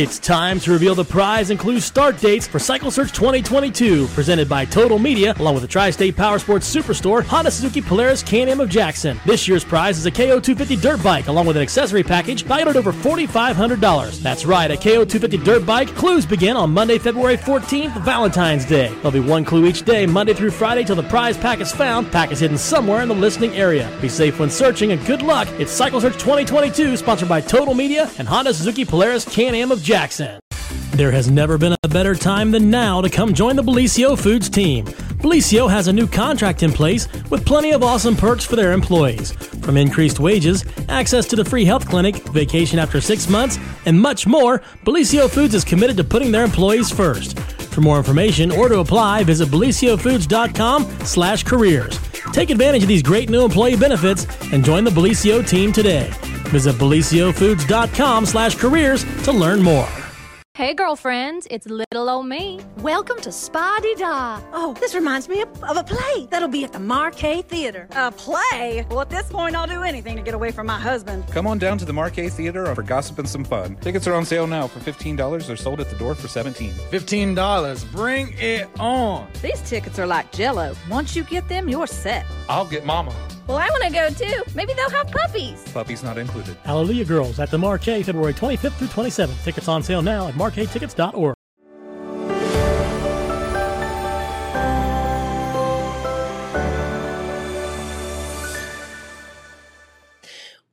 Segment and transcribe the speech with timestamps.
[0.00, 4.48] It's time to reveal the prize and clue start dates for Cycle Search 2022, presented
[4.48, 8.70] by Total Media, along with the Tri-State Power Sports Superstore, Honda Suzuki Polaris Can-Am of
[8.70, 9.20] Jackson.
[9.26, 12.76] This year's prize is a KO250 dirt bike, along with an accessory package valued at
[12.76, 14.22] over $4,500.
[14.22, 15.94] That's right, a KO250 dirt bike.
[15.94, 18.88] Clues begin on Monday, February 14th, Valentine's Day.
[18.88, 22.10] There'll be one clue each day, Monday through Friday, till the prize pack is found.
[22.10, 23.94] Pack is hidden somewhere in the listening area.
[24.00, 25.46] Be safe when searching, and good luck.
[25.58, 29.89] It's Cycle Search 2022, sponsored by Total Media and Honda Suzuki Polaris Can-Am of Jackson.
[29.90, 30.39] Jackson.
[31.00, 34.50] There has never been a better time than now to come join the Bellisio Foods
[34.50, 34.84] team.
[34.84, 39.32] Bellisio has a new contract in place with plenty of awesome perks for their employees.
[39.62, 44.26] From increased wages, access to the free health clinic, vacation after six months, and much
[44.26, 47.38] more, Bellisio Foods is committed to putting their employees first.
[47.72, 51.98] For more information or to apply, visit bellisiofoods.com slash careers.
[52.34, 56.10] Take advantage of these great new employee benefits and join the Bellisio team today.
[56.50, 59.88] Visit bellisiofoods.com slash careers to learn more.
[60.60, 62.60] Hey, girlfriends, it's little old me.
[62.80, 64.42] Welcome to Spa Di Da.
[64.52, 67.88] Oh, this reminds me of, of a play that'll be at the Marquee Theater.
[67.92, 68.84] A play?
[68.90, 71.26] Well, at this point, I'll do anything to get away from my husband.
[71.28, 73.76] Come on down to the Marquee Theater for gossip and some fun.
[73.76, 75.46] Tickets are on sale now for $15.
[75.46, 76.72] They're sold at the door for 17.
[76.72, 77.92] $15.
[77.92, 79.28] Bring it on.
[79.40, 80.76] These tickets are like jello.
[80.90, 82.26] Once you get them, you're set.
[82.50, 83.16] I'll get mama.
[83.50, 84.44] Well, I want to go too.
[84.54, 85.64] Maybe they'll have puppies.
[85.72, 86.56] Puppies not included.
[86.62, 89.42] Hallelujah Girls at the Marquee, February 25th through 27th.
[89.42, 91.34] Tickets on sale now at marquetickets.org.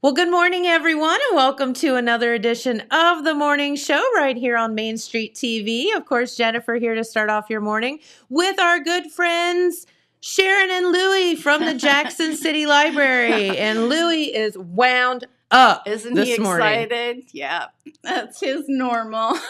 [0.03, 4.55] Well, good morning, everyone, and welcome to another edition of the morning show right here
[4.55, 5.88] on Main Street TV.
[5.95, 7.98] Of course, Jennifer here to start off your morning
[8.30, 9.88] with our good friends.
[10.28, 13.58] Sharon and Louie from the Jackson City Library.
[13.58, 16.67] And Louie is wound up Isn't this he morning.
[16.67, 17.23] excited?
[17.31, 17.67] Yeah,
[18.03, 19.38] that's his normal.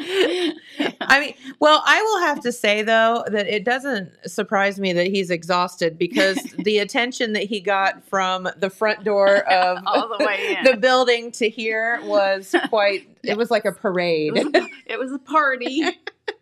[0.00, 5.08] I mean, well, I will have to say though that it doesn't surprise me that
[5.08, 10.24] he's exhausted because the attention that he got from the front door of All the
[10.24, 10.64] way in.
[10.64, 13.06] the building to here was quite.
[13.22, 14.36] It was like a parade.
[14.38, 15.82] It was, a, it was a party.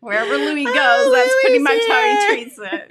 [0.06, 2.86] Wherever Louis goes, Oh, that's pretty much how he treats it.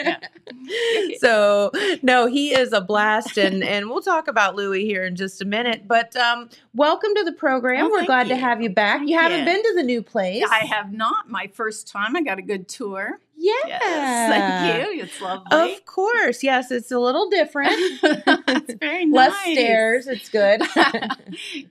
[0.68, 1.18] Yeah.
[1.20, 1.72] so
[2.04, 5.46] no, he is a blast, and and we'll talk about Louis here in just a
[5.46, 5.88] minute.
[5.88, 7.86] But um, welcome to the program.
[7.86, 9.00] Oh, We're glad to have you back.
[9.00, 9.46] You Thank haven't you.
[9.46, 10.44] been to the new place.
[10.52, 11.30] I have not.
[11.30, 12.18] My first time.
[12.18, 13.18] I got a good tour.
[13.38, 13.54] Yeah.
[13.66, 15.04] Yes, thank you.
[15.04, 15.74] It's lovely.
[15.74, 17.72] Of course, yes, it's a little different.
[17.72, 19.30] it's very nice.
[19.32, 20.08] Less stairs.
[20.08, 20.64] It's good.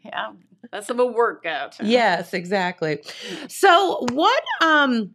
[0.05, 0.32] yeah,
[0.72, 1.76] less of a workout.
[1.82, 3.03] yes, exactly.
[3.49, 5.15] So, what um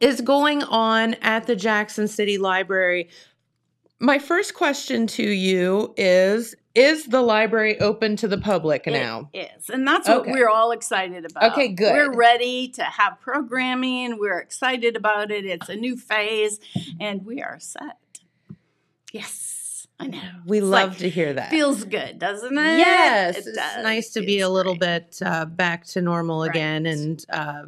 [0.00, 3.08] is going on at the Jackson City Library?
[4.00, 9.28] My first question to you is is the library open to the public It now?
[9.34, 10.30] is, and that's what Okay.
[10.30, 11.50] we're all excited about.
[11.52, 11.92] Okay, good.
[11.92, 14.16] We're ready to have programming.
[14.20, 15.44] We're excited about it.
[15.44, 16.60] It's a new phase,
[17.00, 17.96] and we are set.
[19.12, 20.20] Yes, I know.
[20.46, 21.50] We It's love like- to hear that.
[21.50, 22.78] Feels good, doesn't it?
[22.78, 23.82] Yes, It it's does.
[23.82, 25.10] nice to be a little great.
[25.10, 27.62] bit uh, back to normal again and uh,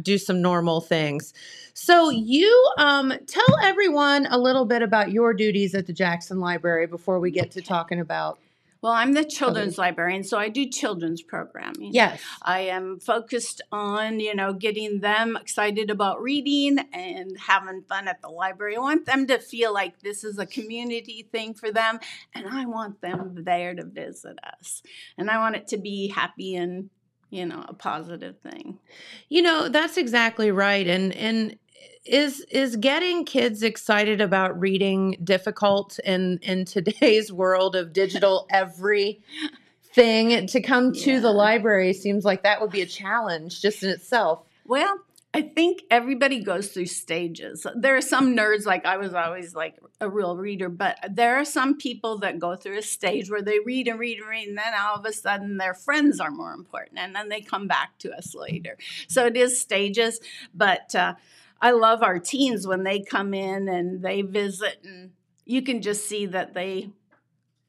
[0.00, 1.32] do some normal things.
[1.78, 6.86] So, you um, tell everyone a little bit about your duties at the Jackson Library
[6.86, 8.38] before we get to talking about.
[8.80, 11.92] Well, I'm the children's librarian, so I do children's programming.
[11.92, 12.22] Yes.
[12.40, 18.22] I am focused on, you know, getting them excited about reading and having fun at
[18.22, 18.76] the library.
[18.76, 21.98] I want them to feel like this is a community thing for them,
[22.34, 24.82] and I want them there to visit us.
[25.18, 26.88] And I want it to be happy and,
[27.28, 28.78] you know, a positive thing.
[29.28, 30.86] You know, that's exactly right.
[30.88, 31.58] And and
[32.04, 39.20] is is getting kids excited about reading difficult in in today's world of digital every
[39.92, 43.88] thing to come to the library seems like that would be a challenge just in
[43.88, 44.42] itself.
[44.66, 45.00] Well,
[45.32, 47.66] I think everybody goes through stages.
[47.74, 51.44] There are some nerds, like I was always like a real reader, but there are
[51.44, 54.56] some people that go through a stage where they read and read and read, and
[54.56, 57.98] then all of a sudden their friends are more important, and then they come back
[57.98, 58.78] to us later.
[59.08, 60.20] So it is stages,
[60.54, 61.16] but uh,
[61.60, 65.12] I love our teens when they come in and they visit, and
[65.44, 66.90] you can just see that they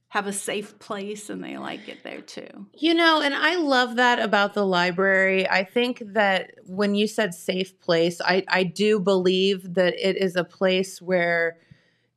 [0.09, 2.67] have a safe place and they like it there too.
[2.73, 5.47] You know, and I love that about the library.
[5.49, 10.35] I think that when you said safe place, I, I do believe that it is
[10.35, 11.57] a place where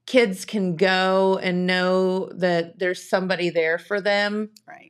[0.07, 4.51] kids can go and know that there's somebody there for them.
[4.67, 4.90] Right.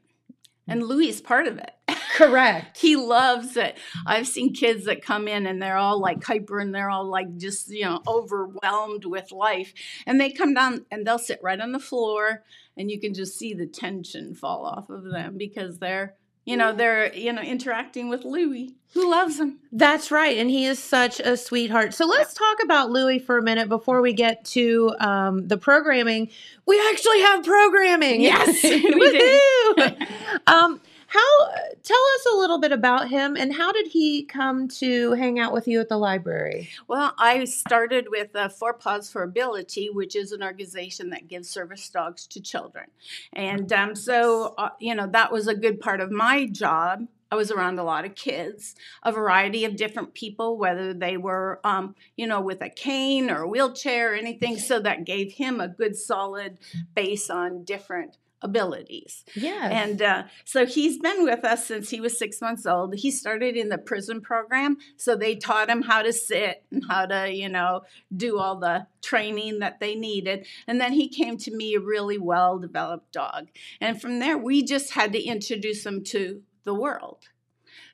[0.70, 1.72] And Louis is part of it.
[2.16, 2.78] Correct.
[2.80, 3.76] he loves it.
[4.06, 7.36] I've seen kids that come in and they're all like hyper and they're all like
[7.36, 9.72] just, you know, overwhelmed with life.
[10.06, 12.44] And they come down and they'll sit right on the floor
[12.76, 16.14] and you can just see the tension fall off of them because they're,
[16.50, 19.60] you know, they're, you know, interacting with Louie, who loves him.
[19.70, 20.36] That's right.
[20.36, 21.94] And he is such a sweetheart.
[21.94, 26.28] So let's talk about Louis for a minute before we get to um, the programming.
[26.66, 28.20] We actually have programming.
[28.20, 28.80] Yes, we
[29.78, 30.06] do
[30.48, 30.80] um,
[31.10, 31.48] how
[31.82, 35.52] tell us a little bit about him and how did he come to hang out
[35.52, 36.70] with you at the library?
[36.86, 41.50] Well, I started with uh, Four Paws for Ability, which is an organization that gives
[41.50, 42.86] service dogs to children.
[43.32, 47.08] And um, so, uh, you know, that was a good part of my job.
[47.32, 51.60] I was around a lot of kids, a variety of different people, whether they were,
[51.64, 54.58] um, you know, with a cane or a wheelchair or anything.
[54.58, 56.58] So that gave him a good solid
[56.94, 59.24] base on different abilities.
[59.34, 59.68] Yeah.
[59.70, 62.94] And uh, so he's been with us since he was six months old.
[62.94, 64.78] He started in the prison program.
[64.96, 67.82] So they taught him how to sit and how to, you know,
[68.14, 70.46] do all the training that they needed.
[70.66, 73.48] And then he came to me a really well developed dog.
[73.80, 77.28] And from there, we just had to introduce him to the world.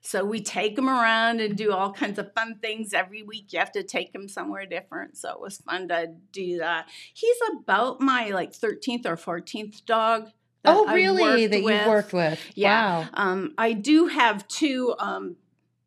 [0.07, 3.53] So we take him around and do all kinds of fun things every week.
[3.53, 5.17] You have to take him somewhere different.
[5.17, 6.87] So it was fun to do that.
[7.13, 10.31] He's about my like 13th or 14th dog.
[10.63, 11.49] that Oh, really?
[11.49, 12.41] That you've worked with?
[12.55, 13.01] Yeah.
[13.01, 13.09] Wow.
[13.15, 15.37] Um, I do have two um,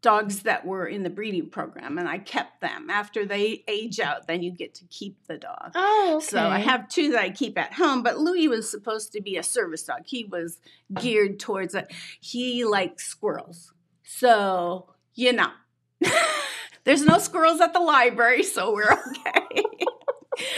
[0.01, 2.89] dogs that were in the breeding program, and I kept them.
[2.89, 5.72] After they age out, then you get to keep the dog.
[5.75, 6.25] Oh, okay.
[6.25, 9.38] So I have two that I keep at home, but Louis was supposed to be
[9.38, 10.01] a service dog.
[10.06, 10.60] He was
[10.95, 11.88] geared towards it.
[12.19, 13.72] He likes squirrels.
[14.12, 15.52] So, you know,
[16.84, 19.64] there's no squirrels at the library, so we're okay.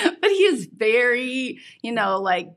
[0.22, 2.54] but he is very, you know, like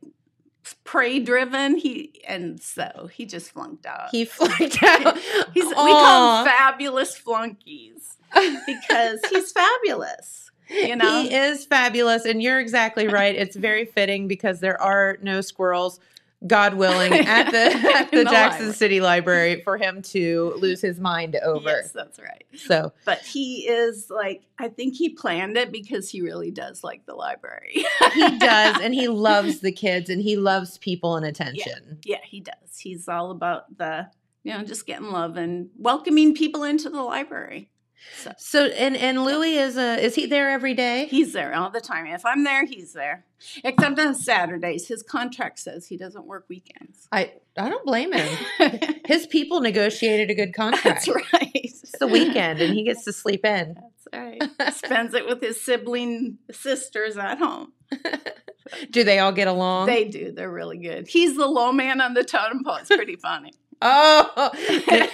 [0.85, 1.77] prey driven.
[1.77, 4.11] He and so he just flunked out.
[4.13, 5.19] He flunked out.
[5.53, 8.17] He's we call him fabulous flunkies
[8.65, 10.51] because he's fabulous.
[10.71, 13.35] You know, He is fabulous, and you're exactly right.
[13.35, 16.01] It's very fitting because there are no squirrels,
[16.47, 18.73] God willing, at the at the the Jackson library.
[18.75, 21.69] City Library for him to lose his mind over.
[21.69, 22.45] Yes, that's right.
[22.57, 27.07] So But he is like, I think he planned it because he really does like
[27.07, 27.85] the library.
[28.13, 31.99] he does, and he loves the kids, and he loves people and attention.
[32.05, 32.79] Yeah, yeah, he does.
[32.79, 34.09] He's all about the,
[34.43, 37.71] you know, just getting love and welcoming people into the library.
[38.17, 41.07] So So, and and Louis is a is he there every day?
[41.07, 42.07] he's there all the time.
[42.07, 43.25] If I'm there, he's there.
[43.63, 44.89] Except on Saturdays.
[44.89, 47.09] His contract says he doesn't work weekends.
[47.13, 48.39] I I don't blame him.
[49.07, 51.07] His people negotiated a good contract.
[51.07, 51.51] That's right.
[51.55, 53.77] It's the weekend, and he gets to sleep in.
[54.09, 54.75] That's right.
[54.75, 57.73] Spends it with his sibling sisters at home.
[58.91, 59.87] Do they all get along?
[59.87, 60.33] They do.
[60.33, 61.07] They're really good.
[61.07, 62.77] He's the low man on the totem pole.
[62.77, 63.53] It's pretty funny.
[63.83, 64.51] Oh,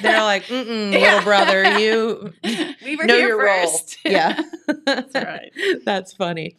[0.00, 0.98] they're, like, Mm-mm, Yeah.
[0.98, 2.32] little brother, you
[2.84, 3.98] We were know here your first.
[4.04, 4.12] role.
[4.14, 4.40] Yeah,
[4.84, 5.52] That's right.
[5.84, 6.56] That's funny.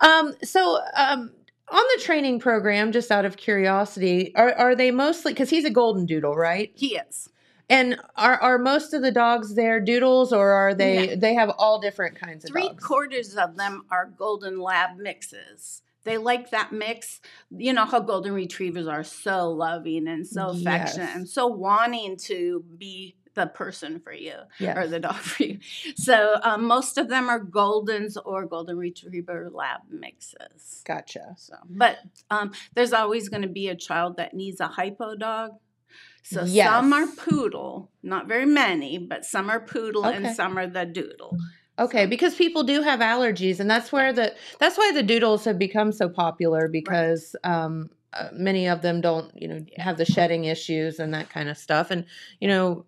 [0.00, 1.30] Um, so, um,
[1.72, 5.70] on the training program, just out of curiosity, are are they mostly because he's a
[5.70, 6.72] golden doodle, right?
[6.74, 7.28] He is.
[7.68, 11.10] And are are most of the dogs there doodles, or are they?
[11.10, 11.14] Yeah.
[11.16, 12.84] They have all different kinds of Three dogs.
[12.84, 15.82] quarters of them are golden lab mixes.
[16.04, 17.20] They like that mix.
[17.50, 21.16] You know how golden retrievers are so loving and so affectionate Yes.
[21.16, 24.76] and so wanting to be the person for you Yes.
[24.76, 25.58] or the dog for you.
[25.96, 30.82] So um, most of them are goldens or golden retriever lab mixes.
[30.84, 31.34] Gotcha.
[31.36, 31.98] So, but
[32.30, 35.52] um, there's always going to be a child that needs a hypo dog.
[36.22, 36.68] So Yes.
[36.68, 40.16] some are poodle, not very many, but some are poodle Okay.
[40.16, 41.36] and some are the doodle.
[41.78, 45.58] Okay, because people do have allergies, and that's where the that's why the doodles have
[45.58, 50.44] become so popular because um, uh, many of them don't, you know, have the shedding
[50.44, 51.90] issues and that kind of stuff.
[51.90, 52.04] And
[52.40, 52.84] you know,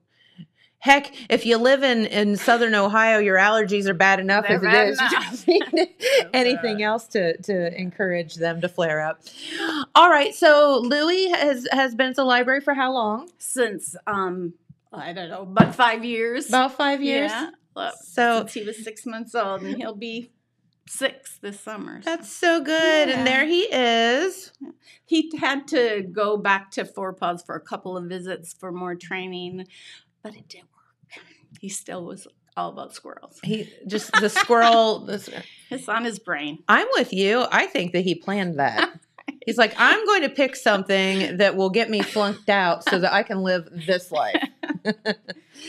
[0.78, 4.62] heck, if you live in in Southern Ohio, your allergies are bad enough They're as
[4.62, 5.46] it bad is.
[5.46, 5.88] You don't need
[6.34, 9.22] anything else to to encourage them to flare up.
[9.94, 13.30] All right, so Louis has has been at the library for how long?
[13.38, 14.54] Since um,
[14.92, 16.48] I don't know, about five years.
[16.48, 17.30] About five years.
[17.30, 17.50] Yeah.
[18.02, 20.32] So- since he was six months old, and he'll be
[20.88, 22.02] six this summer.
[22.02, 22.10] so.
[22.10, 23.18] That's so good, Yeah.
[23.18, 24.52] and there he is.
[25.04, 28.94] He had to go back to Four Paws for a couple of visits for more
[28.94, 29.66] training,
[30.22, 31.24] but it didn't work.
[31.60, 32.26] He still was
[32.56, 33.38] all about squirrels.
[33.44, 35.00] He just the squirrel.
[35.06, 36.62] The, It's on his brain.
[36.68, 37.46] I'm with you.
[37.50, 38.98] I think that he planned that.
[39.46, 43.12] He's like, I'm going to pick something that will get me flunked out so that
[43.12, 44.42] I can live this life.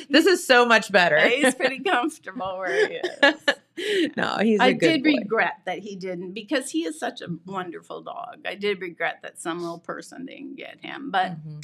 [0.09, 1.19] This is so much better.
[1.27, 4.11] He's pretty comfortable where he is.
[4.17, 5.15] no, he's a I did boy.
[5.17, 8.39] regret that he didn't because he is such a wonderful dog.
[8.45, 11.63] I did regret that some little person didn't get him, but Mhm.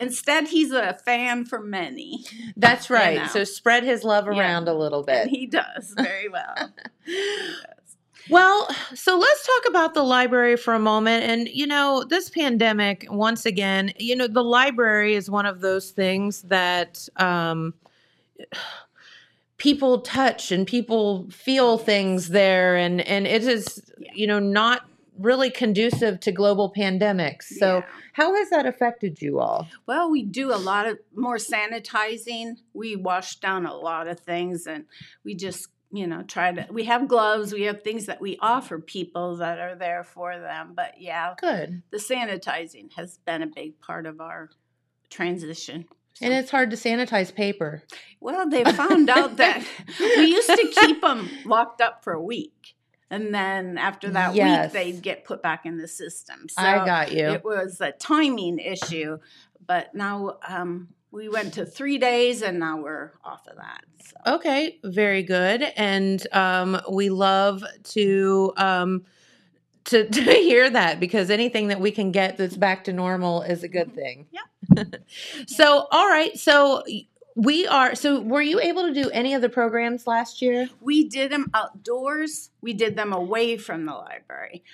[0.00, 2.24] instead he's a fan for many,
[2.56, 3.18] That's right.
[3.22, 3.26] know.
[3.28, 4.38] So spread his love Yeah.
[4.38, 5.22] around a little bit.
[5.22, 6.54] and he does very well.
[7.06, 7.83] He does.
[8.30, 11.24] Well, so let's talk about the library for a moment.
[11.24, 15.90] And, you know, this pandemic, once again, you know, the library is one of those
[15.90, 17.74] things that um,
[19.58, 22.76] people touch and people feel things there.
[22.76, 23.82] And, and it is,
[24.14, 24.88] you know, not
[25.18, 27.44] really conducive to global pandemics.
[27.44, 27.84] So, Yeah.
[28.14, 29.68] how has that affected you all?
[29.86, 32.56] Well, we do a lot of more sanitizing.
[32.72, 34.86] We wash down a lot of things and
[35.24, 36.66] we just, you know, try to.
[36.70, 40.72] We have gloves, we have things that we offer people that are there for them.
[40.74, 41.82] But yeah, Good.
[41.90, 44.50] the sanitizing has been a big part of our
[45.10, 45.86] transition.
[46.20, 47.82] And it's hard to sanitize paper.
[48.20, 49.64] Well, they found out that
[50.00, 52.74] we used to keep them locked up for a week.
[53.10, 54.72] And then after that Yes.
[54.72, 56.48] week, they'd get put back in the system.
[56.48, 57.28] So I got you.
[57.28, 59.18] it was a timing issue.
[59.66, 63.84] But now um, we went to three days and now we're off of that.
[64.04, 64.34] So.
[64.34, 65.62] Okay, very good.
[65.76, 69.04] And um, we love to um,
[69.84, 73.62] to to hear that because anything that we can get that's back to normal is
[73.62, 74.26] a good thing.
[74.32, 74.84] Yeah.
[75.46, 76.36] so, all right.
[76.38, 76.82] So
[77.36, 77.94] we are.
[77.94, 80.68] So, were you able to do any of the programs last year?
[80.80, 82.50] We did them outdoors.
[82.60, 84.64] We did them away from the library.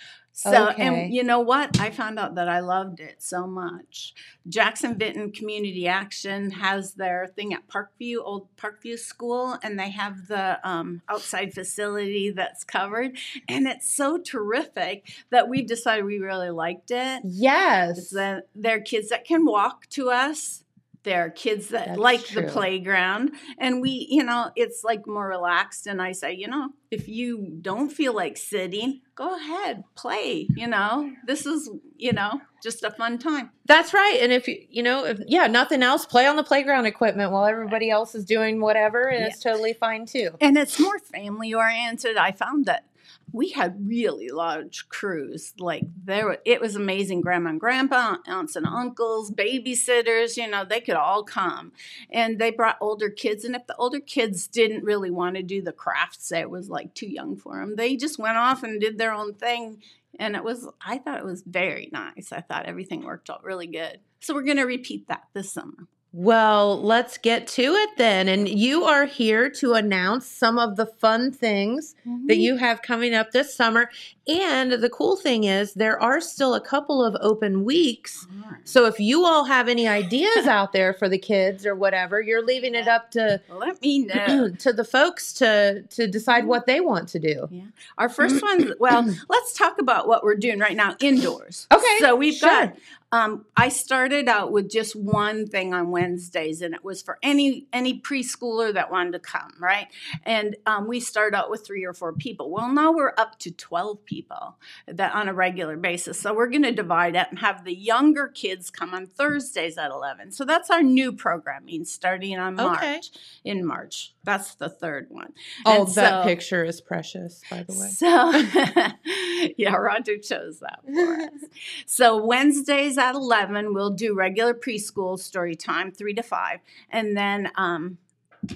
[0.42, 0.87] So, Okay.
[0.87, 1.78] and you know what?
[1.78, 4.14] I found out that I loved it so much.
[4.49, 10.28] Jackson Benton Community Action has their thing at Parkview, Old Parkview School, and they have
[10.28, 13.18] the um, outside facility that's covered.
[13.50, 17.20] And it's so terrific that we've decided we really liked it.
[17.23, 18.09] Yes.
[18.09, 20.64] There are kids that can walk to us.
[21.02, 22.42] There are kids that That's like true.
[22.42, 23.33] the playground.
[23.59, 25.87] And we, you know, it's like more relaxed.
[25.87, 30.47] And I say, you know, if you don't feel like sitting, go ahead, play.
[30.54, 33.50] You know, this is, you know, just a fun time.
[33.64, 34.19] That's right.
[34.21, 37.47] And if you, you know, if, yeah, nothing else, play on the playground equipment while
[37.47, 40.30] everybody else is doing whatever, and it's totally fine too.
[40.40, 42.19] And it's more family oriented.
[42.19, 42.85] I found that
[43.32, 45.52] we had really large crews.
[45.58, 47.20] Like there, were, it was amazing.
[47.20, 50.37] Grandma and grandpa, aunts and uncles, babysitters.
[50.37, 51.72] You know, they could all come,
[52.10, 53.44] and they brought older kids.
[53.44, 56.94] And if the older kids didn't really want to do the crafts, it was like
[56.94, 57.76] too young for them.
[57.76, 59.82] They just went off and did their own thing.
[60.18, 62.32] And it was, I thought it was very nice.
[62.32, 64.00] I thought everything worked out really good.
[64.20, 65.87] So we're going to repeat that this summer.
[66.12, 68.26] Well, let's get to it then.
[68.26, 72.31] And you are here to announce some of the fun things that mm-hmm.
[72.31, 73.90] you have coming up this summer.
[74.26, 78.26] And the cool thing is, there are still a couple of open weeks.
[78.64, 82.45] So if you all have any ideas out there for the kids or whatever, you're
[82.45, 84.50] leaving it up to Let me know.
[84.59, 87.49] to the folks to to decide what they want to do.
[87.50, 87.62] Yeah.
[87.99, 91.67] Our first one, well, let's talk about what we're doing right now indoors.
[91.73, 92.49] Okay, So we've sure.
[92.49, 92.76] got,
[93.12, 97.67] um, I started out with just one thing on Wednesdays, and it was for any
[97.73, 99.88] any preschooler that wanted to come, right?
[100.25, 102.50] And um, we start out with three or four people.
[102.50, 106.21] Well, now we're up to twelve people that on a regular basis.
[106.21, 109.90] So we're going to divide it and have the younger kids come on Thursdays at
[109.90, 110.31] eleven.
[110.31, 112.79] So that's our new programming starting on March.
[112.79, 113.00] Okay.
[113.45, 115.33] In March, that's the third one.
[115.67, 117.88] Oh, And that so- picture is precious, by the way.
[117.88, 121.31] so, yeah, Roger chose that for us.
[121.87, 126.59] So, Wednesdays at 11, we'll do regular preschool story time, 3 to 5.
[126.90, 127.99] And then um,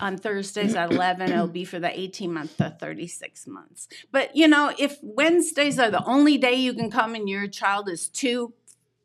[0.01, 3.89] on Thursdays at 11, it'll be for the 18 month to 36 months.
[4.13, 7.89] But, you know, if Wednesdays are the only day you can come and your child
[7.89, 8.55] is two,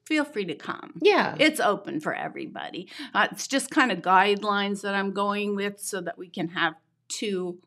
[0.05, 0.93] feel free to come.
[1.01, 1.35] Yeah.
[1.39, 2.89] It's open for everybody.
[3.13, 6.75] Uh, it's just kind of guidelines that I'm going with so that we can have
[7.07, 7.59] two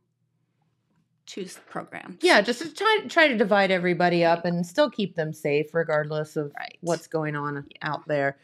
[1.27, 2.19] two programs.
[2.23, 6.37] Yeah, just to try try to divide everybody up and still keep them safe regardless
[6.37, 6.79] of Right.
[6.81, 8.39] what's going on out there.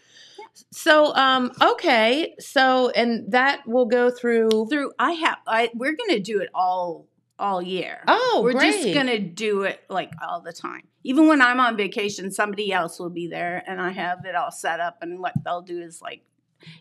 [0.72, 4.66] So, um, okay, so and that will go through.
[4.70, 7.06] Through I have I we're gonna do it all
[7.38, 8.02] all year.
[8.08, 8.72] Oh, we're great.
[8.72, 10.82] just gonna do it like all the time.
[11.04, 14.50] Even when I'm on vacation, somebody else will be there, and I have it all
[14.50, 14.98] set up.
[15.00, 16.22] And what they'll do is like,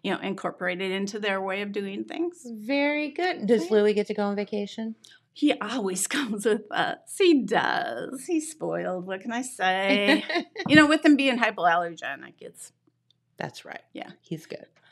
[0.04, 2.46] you know, incorporate it into their way of doing things.
[2.52, 3.46] Very good.
[3.46, 4.96] Does Louis get to go on vacation?
[5.38, 6.98] He always comes with us.
[7.16, 8.26] He does.
[8.26, 9.06] He's spoiled.
[9.06, 10.24] What can I say?
[10.68, 12.72] you know, with him being hypoallergenic, it's
[13.38, 13.84] That's right.
[13.94, 14.10] Yeah.
[14.22, 14.66] he's good.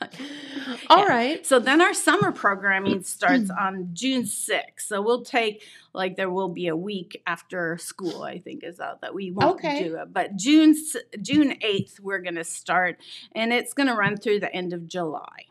[0.88, 1.08] All Yeah.
[1.08, 1.44] right.
[1.44, 4.60] So then our summer programming starts on June 6th.
[4.86, 9.00] So we'll take like there will be a week after school, I think is out
[9.00, 9.82] that we won't Okay.
[9.82, 10.12] do it.
[10.12, 10.76] But June
[11.22, 12.98] June 8th we're going to start
[13.34, 15.46] and it's going to run through the end of July.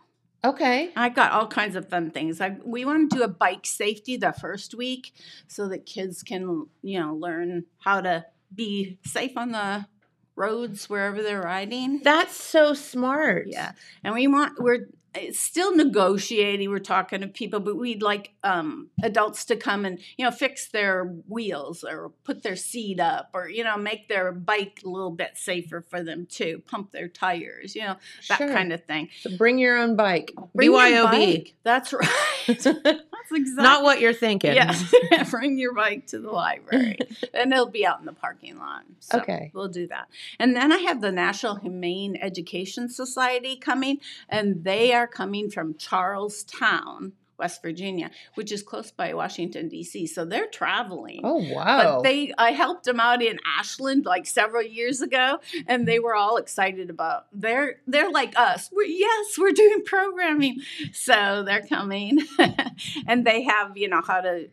[0.45, 0.91] Okay.
[0.95, 2.39] I got all kinds of fun things.
[2.39, 5.11] I, we want to do a bike safety the first week
[5.47, 9.87] so that kids can, you know, learn how to be safe on the
[10.35, 11.99] roads wherever they're riding.
[12.03, 13.47] That's so smart.
[13.47, 13.71] Yeah,
[14.03, 14.87] and we want we're
[15.31, 16.69] still negotiating.
[16.69, 20.67] We're talking to people, but we'd like um, adults to come and you know fix
[20.69, 25.12] their wheels or put their seat up or you know make their bike a little
[25.12, 26.62] bit safer for them too.
[26.67, 27.95] Pump their tires, you know
[28.29, 28.51] that Sure.
[28.53, 29.10] kind of thing.
[29.22, 30.31] So bring your own bike.
[30.53, 31.12] Bring your BYOB.
[31.12, 31.55] bike.
[31.63, 32.10] That's right.
[32.48, 34.53] That's exactly Not what you're thinking.
[34.53, 34.75] Yeah,
[35.31, 37.00] bring your bike to the library,
[37.34, 38.84] and it'll be out in the parking lot.
[39.00, 39.50] So Okay.
[39.53, 40.07] we'll do that.
[40.39, 43.98] And then I have the National Humane Education Society coming,
[44.29, 50.07] and they are coming from Charles Town, West Virginia, which is close by Washington D.C.
[50.07, 51.21] So they're traveling.
[51.24, 51.97] Oh wow.
[51.97, 56.15] But they, I helped them out in Ashland like several years ago, and they were
[56.15, 57.25] all excited about.
[57.33, 58.69] They're they're like us.
[58.71, 60.62] We're yes, we're doing programming,
[60.93, 62.19] so they're coming,
[63.07, 64.50] and they have you know how to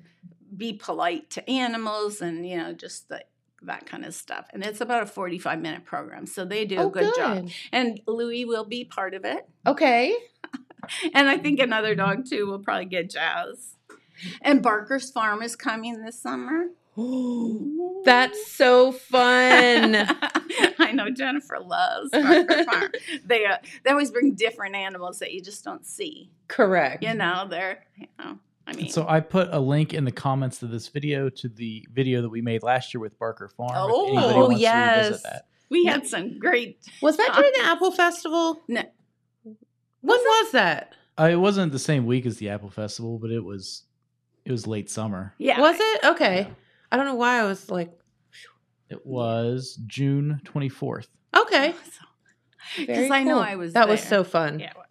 [0.55, 3.25] be polite to animals and you know just the,
[3.63, 4.49] that kind of stuff.
[4.53, 7.49] And it's about a forty-five minute program, so they do oh, a good, job.
[7.71, 10.17] And Louis will be part of it, Okay.
[11.15, 13.77] and I think another dog too will probably get Jazz.
[14.41, 16.67] And Barker's Farm is coming this summer.
[18.05, 19.95] That's so fun.
[20.79, 22.93] I know Jennifer loves Barker Farm.
[23.25, 26.31] They uh, they always bring different animals that you just don't see.
[26.49, 27.03] Correct.
[27.03, 28.39] You know, they're you know.
[28.67, 31.85] I mean, So I put a link in the comments to this video to the
[31.93, 33.71] video that we made last year with Barker Farm.
[33.71, 35.05] if Oh, wants yes.
[35.07, 35.47] revisit that.
[35.69, 36.79] we had some great.
[37.01, 38.63] Was that during the Apple Festival?
[38.69, 38.83] No.
[40.03, 40.95] When was that?
[41.19, 43.85] Uh, it wasn't the same week as the Apple Festival, but it was
[44.45, 45.35] it was late summer.
[45.39, 46.05] Yeah, Was it?
[46.05, 46.49] Okay.
[46.91, 47.91] I don't know why I was like,
[48.91, 51.09] It was June twenty fourth.
[51.37, 51.75] okay.
[52.77, 53.39] because Very I know.
[53.39, 53.73] I was.
[53.73, 54.59] That was so fun.
[54.61, 54.87] Yeah, was.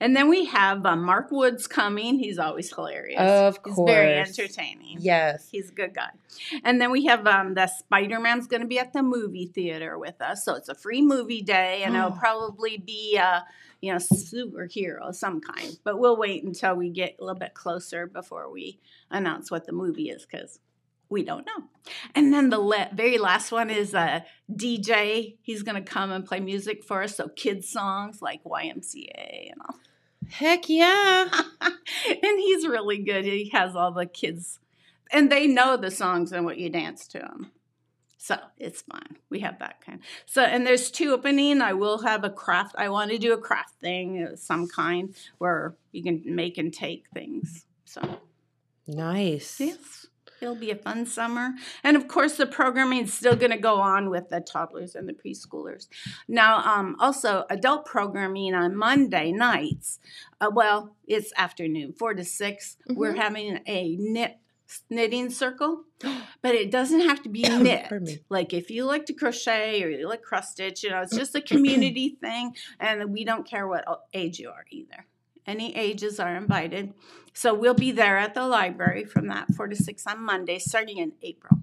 [0.00, 2.18] And then we have uh, Mark Woods coming.
[2.18, 3.18] He's always hilarious.
[3.20, 4.98] Of He's very entertaining.
[5.00, 5.48] Yes.
[5.50, 6.10] He's a good guy.
[6.62, 9.98] And then we have um, the Spider Man's going to be at the movie theater
[9.98, 10.44] with us.
[10.44, 13.44] So it's a free movie day, and it'll probably be a
[13.80, 15.78] you know superhero some kind.
[15.84, 18.80] But we'll wait until we get a little bit closer before we
[19.10, 20.60] announce what the movie is because
[21.08, 21.64] we don't know.
[22.14, 25.36] And then the le- very last one is uh, a DJ.
[25.42, 27.16] He's going to come and play music for us.
[27.16, 29.76] So kids songs like YMCA and all.
[30.30, 31.28] Heck yeah.
[31.60, 33.24] and he's really good.
[33.24, 34.58] He has all the kids,
[35.10, 37.52] and they know the songs and what you dance to them.
[38.20, 39.16] So it's fun.
[39.30, 40.00] We have that kind.
[40.26, 41.62] So and there's two opening.
[41.62, 42.74] I will have a craft.
[42.76, 46.72] I want to do a craft thing of some kind where you can make and
[46.74, 47.64] take things.
[47.84, 48.18] So
[48.86, 49.60] Nice.
[49.60, 50.06] yes.
[50.40, 51.50] It'll be a fun summer.
[51.82, 55.08] And of course, the programming is still going to go on with the toddlers and
[55.08, 55.88] the preschoolers.
[56.28, 59.98] Now, um, also, adult programming on Monday nights.
[60.40, 63.18] Uh, well, it's afternoon, four to 6 we We're Mhm.
[63.18, 64.38] having a knit
[64.90, 65.84] knitting circle,
[66.42, 68.24] but it doesn't have to be knit.
[68.28, 71.34] Like if you like to crochet or you like cross stitch, you know, it's just
[71.34, 75.06] a community thing, and we don't care what age you are either.
[75.46, 76.92] Any ages are invited.
[77.32, 80.98] So we'll be there at the library from that four to six on Monday, starting
[80.98, 81.60] in April.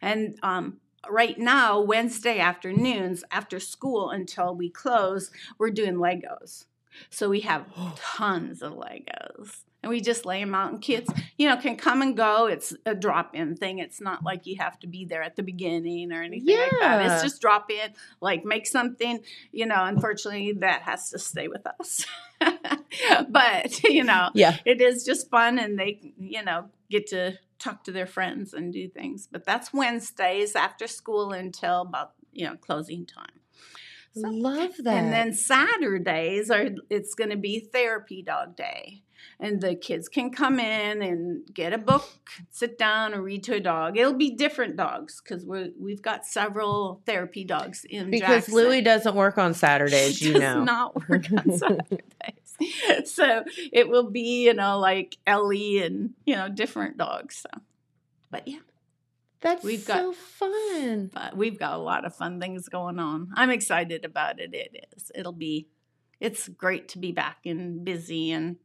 [0.00, 6.66] And um, right now, Wednesday afternoons after school until we close, we're doing Legos.
[7.10, 9.64] So we have tons of Legos.
[9.80, 12.46] And we just lay them out, and kids, you know, can come and go.
[12.46, 13.78] It's a drop in thing.
[13.78, 17.06] It's not like you have to be there at the beginning or anything like that.
[17.12, 19.20] It's just drop in, like make something,
[19.52, 22.04] you know, unfortunately, that has to stay with us.
[23.28, 24.56] but, you know, Yeah.
[24.64, 28.72] it is just fun and they you know get to talk to their friends and
[28.72, 33.40] do things but that's wednesdays after school until about you know closing time
[34.14, 34.94] So- Love that.
[34.94, 39.02] and then saturdays are it's going to be therapy dog day
[39.40, 42.08] and the kids can come in and get a book
[42.50, 46.24] sit down and read to a dog it'll be different dogs because we're we've got
[46.26, 48.54] several therapy dogs in because Jackson.
[48.54, 50.64] Louis doesn't work on Saturdays, you does know.
[50.64, 53.10] not work on Saturdays.
[53.12, 57.36] so it will be, you know, like Ellie and you know different dogs.
[57.36, 57.60] So,
[58.30, 58.58] but yeah,
[59.40, 61.10] That's We've got- so fun.
[61.14, 63.28] but we've got a lot of fun things going on.
[63.34, 64.50] I'm excited about it.
[64.54, 65.12] It is.
[65.14, 65.68] It'll be.
[66.20, 68.56] It's great to be back and busy and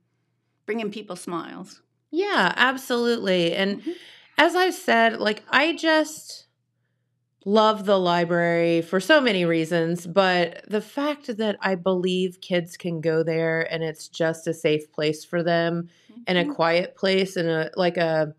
[0.66, 1.82] bringing people smiles.
[2.12, 3.54] Yeah, absolutely.
[3.54, 3.96] And Mhm.
[4.38, 6.48] as I've said, like I just
[7.46, 13.02] love the library for so many reasons, but the fact that I believe kids can
[13.02, 15.90] go there and it's just a safe place for them
[16.26, 16.56] and a Mhm.
[16.56, 18.34] quiet place and a like a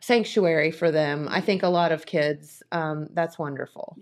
[0.00, 1.28] sanctuary for them.
[1.30, 3.96] I think a lot of kids um that's wonderful.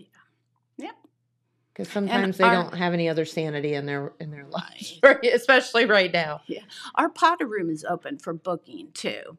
[1.85, 4.99] Cuz sometimes they our- don't have any other sanity in their in their lives,
[5.35, 6.43] especially right now.
[6.47, 6.63] Yeah,
[6.95, 9.39] our Potter room is open for booking too.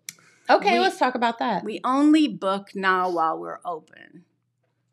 [0.49, 1.63] Okay, We- let's talk about that.
[1.63, 4.25] We only book now while we're open.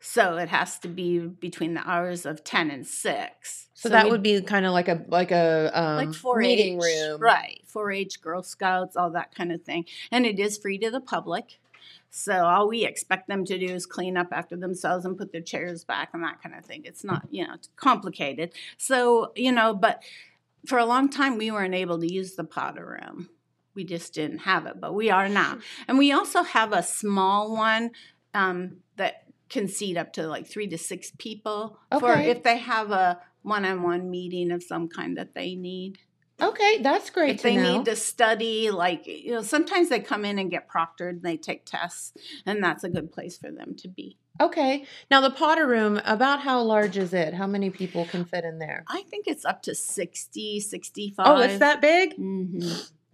[0.01, 3.67] So it has to be between the hours of 10 and 6.
[3.73, 7.19] So, that would be kind of like a like a um, like 4-H, meeting room,
[7.19, 7.61] Right.
[7.65, 9.85] 4 H, Girl Scouts, all that kind of thing.
[10.11, 11.59] And it is free to the public.
[12.09, 15.41] So all we expect them to do is clean up after themselves and put their
[15.41, 16.81] chairs back and that kind of thing.
[16.85, 18.53] It's not, you know, it's complicated.
[18.77, 20.01] So, you know, but
[20.65, 23.29] for a long time we weren't able to use the Potter room.
[23.75, 25.59] We just didn't have it, but we are now.
[25.87, 27.91] And we also have a small one
[28.33, 32.91] um, that can seat up to like three to six people for if they have
[32.91, 35.99] a one-on-one meeting of some kind that they need.
[36.41, 37.77] Okay, that's great If they know.
[37.77, 41.37] need to study, like you know, sometimes they come in and get proctored and they
[41.37, 42.13] take tests,
[42.45, 44.17] and that's a good place for them to be.
[44.41, 44.85] Okay.
[45.11, 47.33] Now the Potter room, about how large is it?
[47.33, 48.85] How many people can fit in there?
[48.87, 51.25] I think it's up to 60, 65.
[51.27, 52.15] Oh, it's that big?
[52.15, 52.59] hmm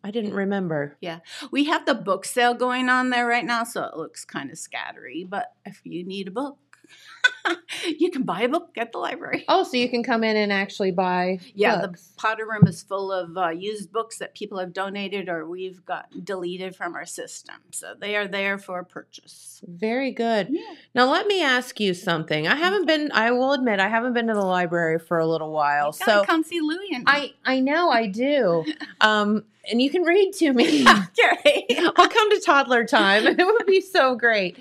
[0.04, 0.98] I didn't remember.
[1.02, 1.22] Yeah.
[1.50, 4.58] We have the book sale going on there right now, so it looks kind of
[4.58, 5.28] scattery.
[5.28, 6.60] But if you need a book,
[8.00, 9.46] you can buy a book at the library.
[9.48, 12.02] Oh, so you can come in and actually buy Yeah, books.
[12.08, 15.86] the Potter Room is full of uh, used books that people have donated or we've
[15.86, 17.56] got deleted from our system.
[17.72, 19.62] So they are there for purchase.
[19.68, 20.48] Very good.
[20.50, 20.62] Yeah.
[20.94, 22.48] Now let me ask you something.
[22.48, 25.52] I haven't been I will admit I haven't been to the library for a little
[25.52, 25.88] while.
[26.00, 28.66] You So come see Louie and I I know I do.
[29.02, 30.86] Um and you can read to me.
[31.20, 31.66] Okay.
[31.96, 33.26] I'll come to toddler time.
[33.26, 34.58] It would be so great.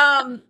[0.00, 0.42] Um,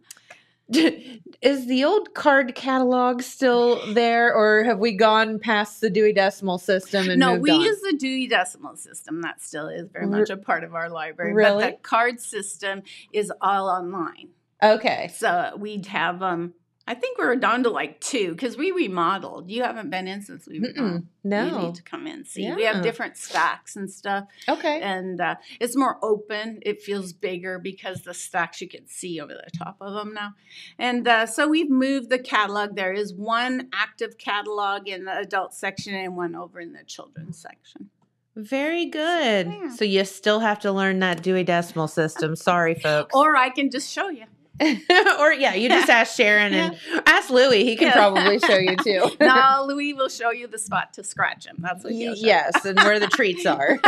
[1.42, 6.58] is the old card catalog still there, or have we gone past the Dewey Decimal
[6.58, 7.60] System and no, we on?
[7.60, 9.22] use the Dewey Decimal System.
[9.22, 11.32] That still is very much a part of our library.
[11.32, 11.64] But Really?
[11.66, 14.30] the card system is all online.
[14.62, 15.08] okay.
[15.14, 16.54] So we'd have um
[16.88, 19.50] I think we're down to like two because we remodeled.
[19.50, 21.02] You haven't been in since we remodeled.
[21.02, 21.66] Mm-mm, You no.
[21.66, 22.50] need to come in see.
[22.54, 24.80] We have different stacks and stuff, Okay.
[24.80, 26.60] and uh, it's more open.
[26.62, 30.34] It feels bigger because the stacks you can see over the top of them now.
[30.78, 32.76] And uh, so we've moved the catalog.
[32.76, 37.36] There is one active catalog in the adult section and one over in the children's
[37.38, 37.90] section.
[38.36, 39.46] Very good.
[39.48, 39.70] Yeah.
[39.74, 42.36] So you still have to learn that Dewey Decimal System.
[42.36, 43.14] Sorry, folks.
[43.16, 44.24] Or I can just show you.
[45.20, 47.64] or yeah, you just ask Sharon and ask Louie.
[47.64, 49.10] He can probably show you too.
[49.20, 51.56] no, Louis will show you the spot to scratch him.
[51.58, 53.78] That's what he'll show yes, and where the treats are.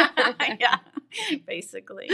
[0.60, 0.76] yeah,
[1.46, 2.10] basically.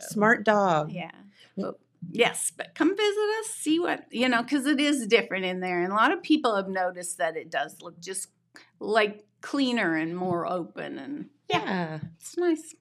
[0.00, 0.92] Smart dog.
[0.92, 1.10] Yeah.
[1.56, 1.78] But-
[2.10, 5.82] yes, but come visit us, see what, you know, because it is different in there.
[5.82, 8.28] And a lot of people have noticed that it does look just
[8.80, 10.98] like cleaner and more open.
[10.98, 11.98] And yeah, Yeah.
[12.20, 12.74] it's nice.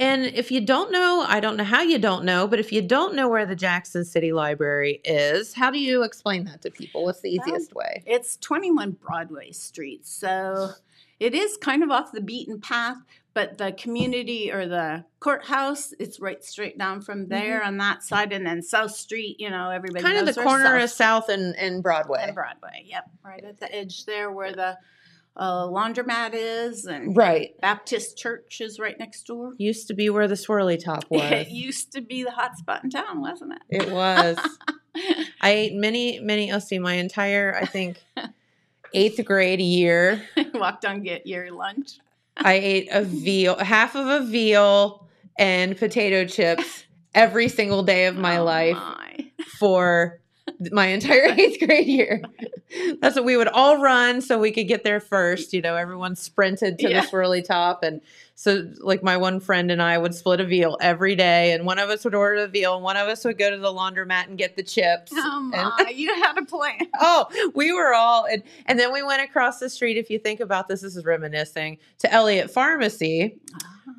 [0.00, 2.80] And if you don't know, I don't know how you don't know, but if you
[2.80, 7.04] don't know where the Jackson City Library is, how do you explain that to people?
[7.04, 8.02] What's the Well, easiest way?
[8.06, 10.06] It's 21 Broadway Street.
[10.06, 10.70] So
[11.20, 12.96] it is kind of off the beaten path,
[13.34, 17.32] but the community or the courthouse, it's right straight down from mm-hmm.
[17.32, 18.32] there on that side.
[18.32, 21.82] And then South Street, you know, everybody Kind of the corner of South and, and
[21.82, 22.22] Broadway.
[22.22, 22.86] and Broadway.
[22.86, 24.78] Yep, right at the edge there where the
[25.36, 27.50] uh, laundromat is and Right.
[27.60, 29.52] Baptist Church is right next door.
[29.58, 31.30] Used to be where the swirly top was.
[31.32, 33.62] It used to be the hot spot in town, wasn't it?
[33.70, 34.38] It was.
[35.40, 38.02] I ate many, many, see, my entire, I think,
[38.92, 40.22] eighth grade year.
[40.54, 41.98] Walked on get your lunch.
[42.36, 48.16] I ate a veal, half of a veal and potato chips every single day of
[48.16, 49.30] my Oh, life my.
[49.58, 50.20] for
[50.72, 52.22] my entire eighth grade year.
[53.00, 55.52] That's what we would all run so we could get there first.
[55.52, 57.00] You know, everyone sprinted to Yeah.
[57.00, 57.82] the swirly top.
[57.82, 58.00] And
[58.34, 61.78] so, like, my one friend and I would split a veal every day, and one
[61.78, 64.28] of us would order the veal, and one of us would go to the laundromat
[64.28, 65.12] and get the chips.
[65.14, 66.78] Oh And- my, you had a plan.
[67.00, 69.98] Oh, we were all, and, and then we went across the street.
[69.98, 73.36] If you think about this, this is reminiscing to Elliott Pharmacy,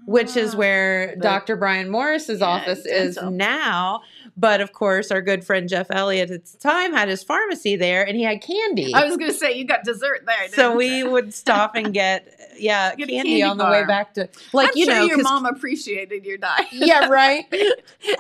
[0.08, 1.56] which is Ah, where the- Dr.
[1.56, 4.02] Brian Morris's Yeah, office is now.
[4.38, 8.04] But of course, our good friend Jeff Elliott at the time had his pharmacy there,
[8.04, 8.94] and he had candy.
[8.94, 10.50] I was going to say you got dessert there.
[10.50, 14.30] so we would stop and get yeah Get candy, candy on the way back to
[14.54, 16.67] like I'm you sure know your mom appreciated your diet.
[16.72, 17.46] yeah, right.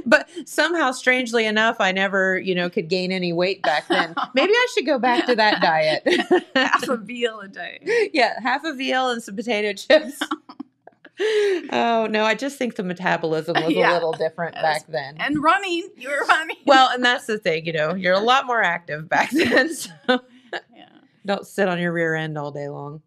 [0.05, 4.13] but somehow, strangely enough, I never, you know, could gain any weight back then.
[4.33, 6.07] Maybe I should go back to that diet.
[6.55, 8.09] Half a veal a day.
[8.13, 10.19] yeah, half a veal and some potato chips.
[11.71, 13.91] Oh no, I just think the metabolism was Yeah.
[13.91, 14.63] a little different Yes.
[14.63, 15.15] back then.
[15.19, 15.89] And running.
[15.97, 16.57] You were running.
[16.65, 19.73] well, and that's the thing, you know, you're a lot more active back then.
[19.73, 19.91] So
[20.75, 20.87] yeah.
[21.25, 23.01] don't sit on your rear end all day long.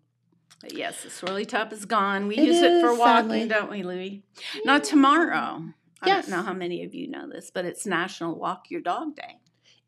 [0.61, 2.27] But yes, the swirly top is gone.
[2.27, 3.49] We It use it for walking, sadly.
[3.49, 4.23] don't we, Louie?
[4.65, 5.63] Now tomorrow.
[6.01, 6.27] I Yes.
[6.29, 9.39] don't know how many of you know this, but it's National Walk Your Dog Day.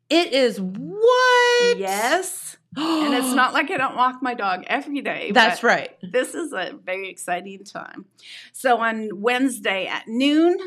[0.09, 1.77] It is what?
[1.77, 2.57] Yes.
[2.75, 5.31] And it's not like I don't walk my dog every day.
[5.33, 5.97] That's right.
[6.01, 8.05] This is a very exciting time.
[8.53, 10.57] So on Wednesday at noon,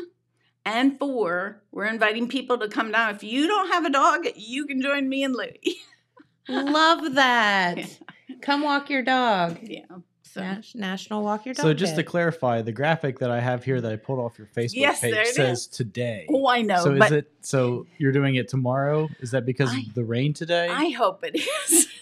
[0.65, 1.61] and four.
[1.71, 3.15] We're inviting people to come down.
[3.15, 5.77] If you don't have a dog, you can join me and Louie.
[6.49, 7.97] Love that.
[8.41, 9.59] Come walk your dog.
[9.61, 9.85] Yeah.
[10.33, 11.63] So Nas- National Walk Your Dog.
[11.63, 14.47] So just to clarify, the graphic that I have here that I pulled off your
[14.47, 15.67] Facebook Yes, page says is.
[15.67, 16.25] today.
[16.29, 19.09] Oh, I know, So is it so you're doing it tomorrow?
[19.19, 20.67] Is that because I- of the rain today?
[20.69, 21.87] I hope it is.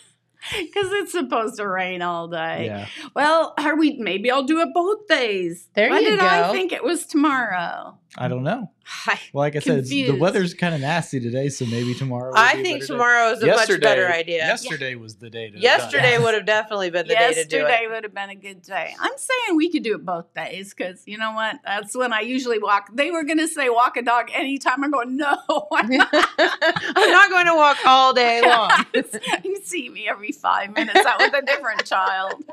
[0.52, 2.66] Because it's supposed to rain all day.
[2.66, 2.88] yeah.
[3.14, 3.98] Well, are we?
[3.98, 5.68] Maybe I'll do it both days.
[5.76, 7.98] There Why you did I think it was tomorrow?
[8.18, 8.72] I don't know.
[9.06, 12.32] I, Well, like I said, the weather's kind of nasty today, so maybe tomorrow.
[12.32, 12.94] will I be think better day.
[12.94, 14.38] tomorrow is a much better idea.
[14.38, 15.52] Yesterday was the day.
[15.52, 17.60] To Yesterday would have definitely been the day to do it.
[17.70, 18.96] Yesterday would have been a good day.
[19.00, 21.58] I'm saying we could do it both days because you know what?
[21.64, 22.90] That's when I usually walk.
[22.92, 24.84] They were going to say walk a dog anytime.
[24.84, 25.38] I'm going, no,
[25.72, 26.10] I'm not.
[26.12, 28.72] I'm not going to walk all day long.
[29.44, 32.44] you see me every five minutes out with a different child.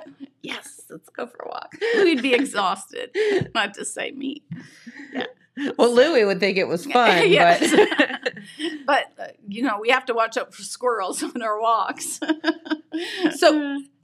[0.42, 1.75] Yes, let's go for a walk.
[1.97, 3.16] We'd be exhausted,
[3.55, 4.42] not to say me.
[5.79, 7.71] well, Louie would think it was fun, Yes.
[7.71, 8.23] but
[8.87, 12.21] But uh, you know, we have to watch out for squirrels on our walks.
[13.37, 13.51] so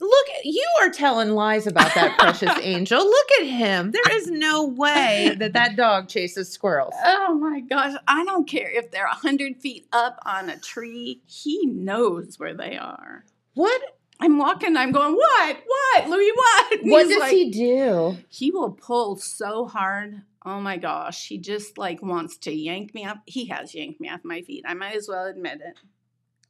[0.00, 2.98] look, you are telling lies about that precious angel.
[2.98, 3.92] Look at him.
[3.92, 6.94] There is no way that that dog chases squirrels.
[7.04, 7.94] Oh my gosh.
[8.08, 11.22] I don't care if they're a 100 feet up on a tree.
[11.26, 13.24] He knows where they are.
[13.54, 13.80] What?
[14.20, 15.56] I'm walking, I'm going, what?
[15.66, 16.08] What?
[16.08, 16.80] Louis, what?
[16.80, 18.16] And What does like- he do?
[18.28, 20.22] He will pull so hard.
[20.44, 21.26] Oh my gosh.
[21.28, 23.18] He just like wants to yank me up.
[23.26, 24.64] He has yanked me off my feet.
[24.66, 25.78] I might as well admit it.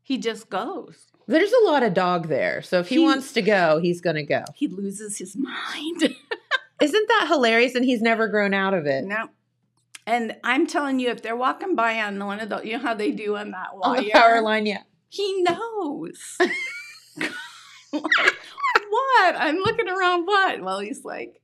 [0.02, 1.06] He just goes.
[1.28, 4.16] There's a lot of dog there, so if he, He- wants to go, he's going
[4.16, 4.42] to go.
[4.54, 6.02] He loses his mind.
[6.80, 7.76] Isn't that hilarious?
[7.76, 9.04] And he's never grown out of it.
[9.04, 9.28] no.
[10.04, 12.94] And I'm telling you, if they're walking by on one of the, you know how
[12.94, 13.98] they do on that wire?
[13.98, 14.82] On the power line, yeah.
[15.10, 16.38] He knows.
[17.90, 19.34] what?
[19.36, 20.24] I'm looking around.
[20.26, 20.60] What?
[20.62, 21.40] Well, he's like,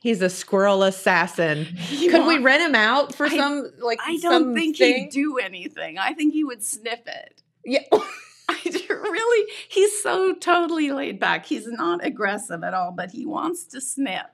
[0.00, 1.64] He's a squirrel assassin.
[1.76, 5.04] he Could we rent him out for I- some like I don't think thing?
[5.04, 5.98] he'd do anything.
[5.98, 7.42] I think he would sniff it.
[7.64, 7.80] Yeah.
[7.92, 9.50] I do really.
[9.68, 11.46] He's so totally laid back.
[11.46, 14.26] He's not aggressive at all, but he wants to sniff.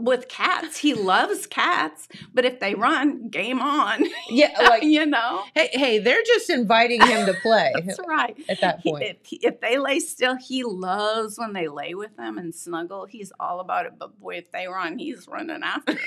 [0.00, 4.04] With cats, he loves cats, but if they run, game on.
[4.30, 5.42] Yeah, like you know.
[5.56, 8.36] hey, hey, they're just inviting him to play That's right.
[8.48, 9.04] at that He- point.
[9.04, 13.06] if, he- if they lay still, he loves when they lay with him and snuggle.
[13.06, 13.92] He's all about it.
[13.98, 16.02] But boy, if they run, he's running after them.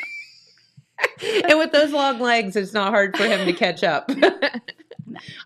[1.50, 4.10] and with those long legs, it's not hard for him to catch up.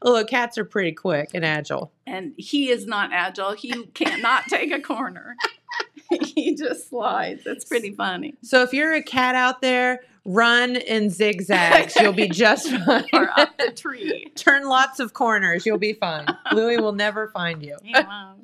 [0.02, 1.92] Although cats are pretty quick and agile.
[2.06, 3.54] and he is not agile.
[3.54, 5.36] He cannot take a corner.
[6.24, 7.44] he just slides.
[7.46, 8.36] It's pretty funny.
[8.42, 11.96] So if you're a cat out there, run in zigzags.
[11.96, 13.06] You'll be just fine.
[13.14, 14.32] Or up the tree.
[14.36, 15.66] Turn lots of corners.
[15.66, 16.26] You'll be fine.
[16.52, 17.78] Louis will never find you.
[17.84, 18.42] Won't.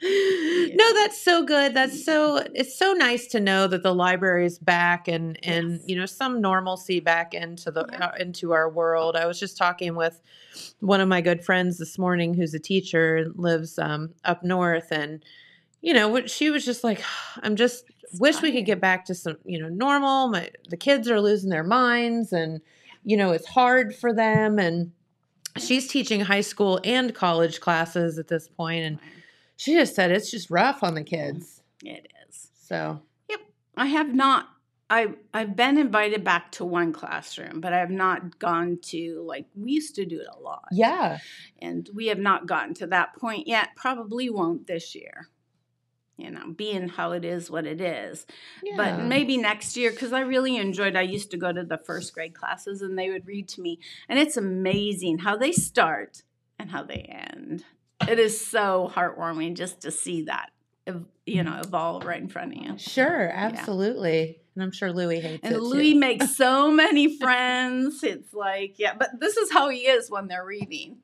[0.00, 1.74] No, that's so good.
[1.74, 5.82] That's so it's so nice to know that the library is back and and Yes.
[5.88, 8.06] you know some normalcy back into the Yeah.
[8.06, 9.16] uh, into our world.
[9.16, 10.20] I was just talking with
[10.78, 14.92] one of my good friends this morning who's a teacher and lives um, up north
[14.92, 15.24] and
[15.80, 17.02] you know she was just like
[17.42, 17.84] I'm just
[18.18, 20.28] wish we could get back to some you know normal.
[20.28, 22.60] My the kids are losing their minds and
[23.04, 24.92] you know it's hard for them and
[25.56, 28.98] she's teaching high school and college classes at this point and
[29.56, 31.62] she just said it's just rough on the kids.
[31.84, 32.48] It is.
[32.60, 33.40] So Yep,
[33.76, 34.48] I have not.
[34.90, 39.46] I I've been invited back to one classroom, but I have not gone to like
[39.54, 40.64] we used to do it a lot.
[40.72, 41.18] yeah,
[41.60, 43.70] and we have not gotten to that point yet.
[43.76, 45.28] Probably won't this year.
[46.18, 48.26] You know, being how it is, what it is.
[48.76, 50.96] But maybe next year, because I really enjoyed.
[50.96, 53.78] I used to go to the first grade classes, and they would read to me,
[54.08, 56.22] and it's amazing how they start
[56.58, 57.64] and how they end.
[58.08, 60.50] It is so heartwarming just to see that,
[61.24, 62.78] you know, evolve right in front of you.
[62.78, 64.40] sure, absolutely.
[64.54, 66.00] And I'm sure Louis hates And it Louis too.
[66.00, 68.02] makes so many friends.
[68.02, 70.98] It's like, yeah, but this is how he is when they're reading.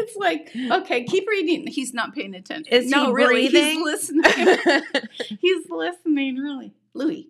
[0.00, 1.66] It's like, okay, keep reading.
[1.66, 2.72] He's not paying attention.
[2.72, 3.64] Is no, he really, breathing?
[3.78, 4.58] he's listening.
[5.40, 6.72] he's listening, really.
[6.94, 7.28] Louis,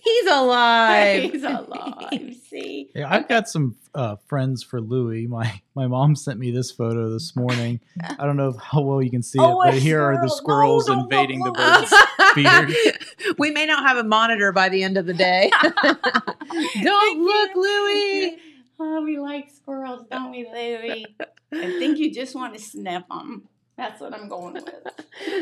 [0.00, 1.32] He's alive.
[1.32, 2.34] he's alive.
[2.48, 5.26] See, Yeah, I've got some uh, friends for Louis.
[5.26, 7.80] My my mom sent me this photo this morning.
[8.18, 10.86] I don't know how well you can see Oh, it, but here are the squirrels
[10.88, 11.92] No, no, no, invading the birds'
[12.34, 13.36] feeders.
[13.38, 15.50] we may not have a monitor by the end of the day.
[15.82, 18.38] Don't look, Louis.
[18.78, 21.06] Oh, we like squirrels, don't we, Louis?
[21.52, 23.48] I think you just want to sniff them.
[23.76, 24.68] That's what I'm going with.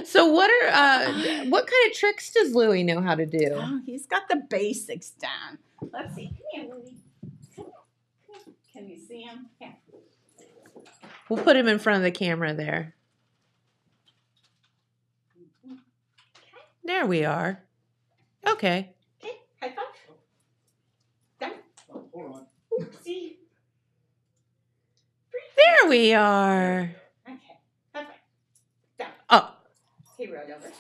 [0.05, 3.51] So what are uh what kind of tricks does Louis know how to do?
[3.53, 5.59] Oh, he's got the basics down.
[5.93, 6.29] Let's see.
[6.29, 6.97] Come here, Louie.
[7.55, 8.55] Come here.
[8.73, 9.49] Can you see him?
[9.61, 9.73] Yeah.
[11.29, 12.95] We'll put him in front of the camera there.
[16.85, 17.63] There we are.
[18.47, 18.95] Okay.
[19.23, 19.37] Okay.
[19.61, 19.87] High five.
[21.41, 22.46] Down.
[22.81, 23.37] Oopsie.
[25.57, 26.91] There we are.
[27.29, 27.39] Okay.
[27.93, 28.07] Five.
[28.99, 29.09] Down.
[29.31, 29.55] Oh.
[30.19, 30.71] He rolled over.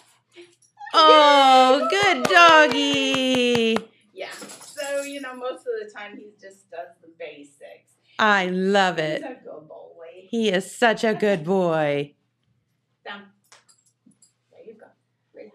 [0.94, 3.76] Oh, good doggy.
[4.12, 4.30] Yeah.
[4.32, 7.92] So, you know, most of the time he just does the basics.
[8.18, 9.22] I love He's it.
[9.22, 10.26] a good boy.
[10.30, 12.14] He is such a good boy.
[13.04, 13.24] Down.
[14.52, 14.86] There you go.
[15.34, 15.54] Relax.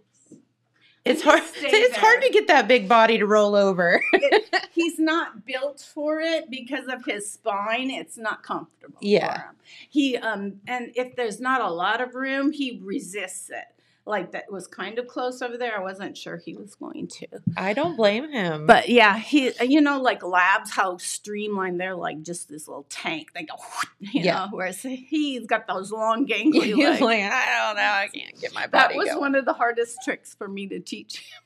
[1.03, 1.41] It's hard.
[1.55, 4.01] It's hard to get that big body to roll over.
[4.13, 7.89] It- he's not built for it because of his spine.
[7.89, 9.33] It's not comfortable Yeah.
[9.33, 9.55] for him.
[9.89, 13.65] He um and if there's not a lot of room, he resists it.
[14.05, 15.77] Like that was kind of close over there.
[15.77, 17.27] I wasn't sure he was going to.
[17.55, 18.65] I don't blame him.
[18.65, 23.31] But yeah, he you know like labs how streamlined they're like just this little tank.
[23.35, 23.53] They go
[23.99, 24.33] you Yeah.
[24.33, 27.01] know whereas he's got those long gangly he's legs.
[27.01, 27.81] like, I don't know.
[27.83, 28.95] I can't get my body.
[28.95, 29.19] that was going.
[29.19, 31.41] one of the hardest tricks for me to teach him.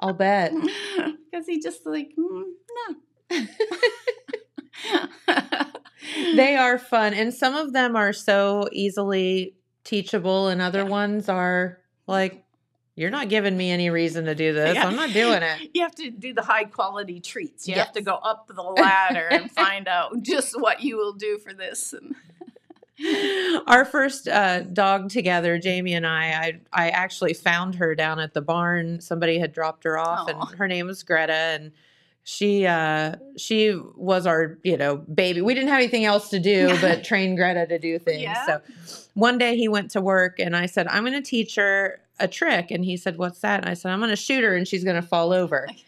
[0.00, 0.52] I'll bet.
[1.30, 2.42] because he just like mm,
[3.30, 3.46] no.
[6.36, 11.78] they are fun, and some of them are so easily teachable, and other ones are
[12.06, 12.44] like,
[12.96, 14.74] "You're not giving me any reason to do this.
[14.74, 14.86] Yeah.
[14.86, 17.66] I'm not doing it." You have to do the high quality treats.
[17.66, 21.38] You have to go up the ladder and find out just what you will do
[21.38, 21.94] for this.
[23.66, 28.34] Our first uh, dog together, Jamie and I, I, I actually found her down at
[28.34, 29.00] the barn.
[29.00, 30.46] Somebody had dropped her off, Aw.
[30.48, 31.72] and her name was Greta, and
[32.22, 35.40] she uh, she was our you know baby.
[35.42, 38.22] We didn't have anything else to do but train Greta to do things.
[38.22, 38.46] Yeah.
[38.46, 38.60] So
[39.14, 42.28] one day he went to work, and I said, "I'm going to teach her a
[42.28, 44.68] trick," and he said, "What's that?" And I said, "I'm going to shoot her, and
[44.68, 45.68] she's going to fall over."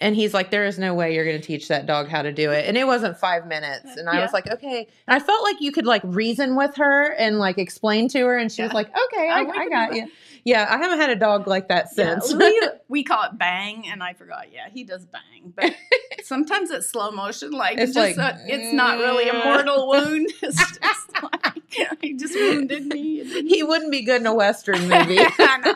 [0.00, 2.32] And he's like, There is no way you're going to teach that dog how to
[2.32, 2.66] do it.
[2.66, 3.96] And it wasn't five minutes.
[3.96, 4.88] And I was like, Okay.
[5.06, 8.36] And I felt like you could like reason with her and like explain to her.
[8.36, 10.08] And she was like, Okay, I, Oh, we I got do you.
[10.44, 12.34] Yeah, I haven't had a dog like that yeah, since.
[12.34, 14.52] we, we call it bang, and I forgot.
[14.52, 15.74] Yeah, he does bang, but
[16.22, 17.50] sometimes it's slow motion.
[17.52, 20.28] Like It's just like, a- it's not really a mortal wound.
[20.42, 23.24] It's just like he just wounded me.
[23.24, 25.16] He wouldn't be good in a Western movie.
[25.38, 25.74] no,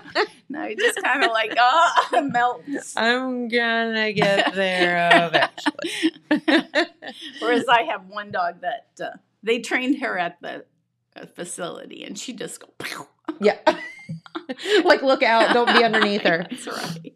[0.50, 2.94] no, he just kind of like oh melts.
[2.96, 6.92] I'm gonna get there eventually.
[7.40, 10.64] Whereas I have one dog that uh, they trained her at the
[11.16, 13.08] uh, facility, and she just go.
[13.40, 13.58] Yeah.
[14.84, 16.46] like look out, don't be underneath her.
[16.50, 17.14] That's right.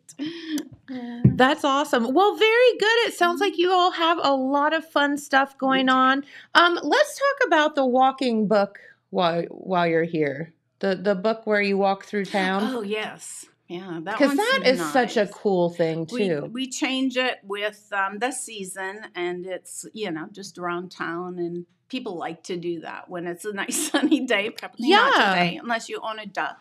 [1.25, 2.13] That's awesome.
[2.13, 3.07] Well, very good.
[3.07, 6.25] It sounds like you all have a lot of fun stuff going on.
[6.55, 8.79] Um, let's talk about the walking book
[9.11, 10.53] while while you're here.
[10.81, 12.75] The the book where you walk through town.
[12.75, 14.01] Oh yes, yeah.
[14.03, 16.51] That Because one's that is such a cool thing too.
[16.53, 21.65] we change it with um, the season, and it's you know just around town, and
[21.89, 24.51] people like to do that when it's a nice sunny day.
[24.51, 26.59] Probably not today, unless you own a duck.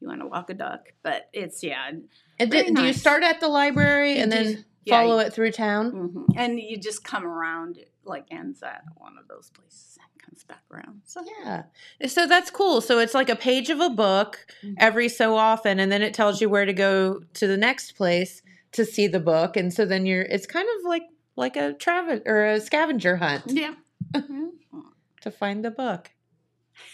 [0.00, 1.90] You want to walk a duck, but it's yeah,
[2.38, 5.52] and do, do you start at the library and then yeah, follow you- it through
[5.52, 5.92] town?
[5.92, 6.24] mhm.
[6.36, 7.78] and you just come around.
[7.78, 11.00] It like ends at one of those places and comes back around.
[11.06, 11.62] So Yeah.
[12.06, 12.80] So that's cool.
[12.80, 14.74] So it's like a page of a book Mhm.
[14.78, 18.42] every so often, and then it tells you where to go to the next place
[18.72, 19.56] to see the book.
[19.56, 21.04] And so then you're it's kind of like
[21.36, 23.74] like a travel or a scavenger hunt yeah,
[25.22, 26.10] to find the book.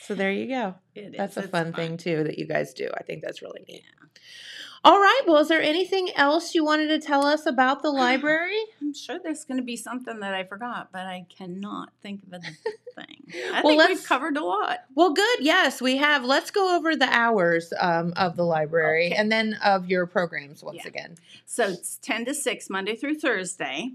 [0.01, 0.75] So there you go.
[1.17, 2.91] That's a It's fun, thing too that you guys do.
[2.97, 3.85] I think that's really neat.
[4.85, 5.21] All right.
[5.29, 8.59] Well, is there anything else you wanted to tell us about the library?
[8.81, 12.33] I'm sure there's going to be something that I forgot, but I cannot think of
[12.33, 12.41] a
[12.97, 13.23] thing.
[13.53, 14.81] I Well, think we've covered a lot.
[14.97, 15.39] Well, good.
[15.41, 16.25] Yes, we have.
[16.25, 19.15] Let's go over the hours um, of the library Okay.
[19.15, 20.89] and then of your programs once Yeah.
[20.89, 21.15] again.
[21.47, 23.91] So it's 10 to 6 Monday through Thursday.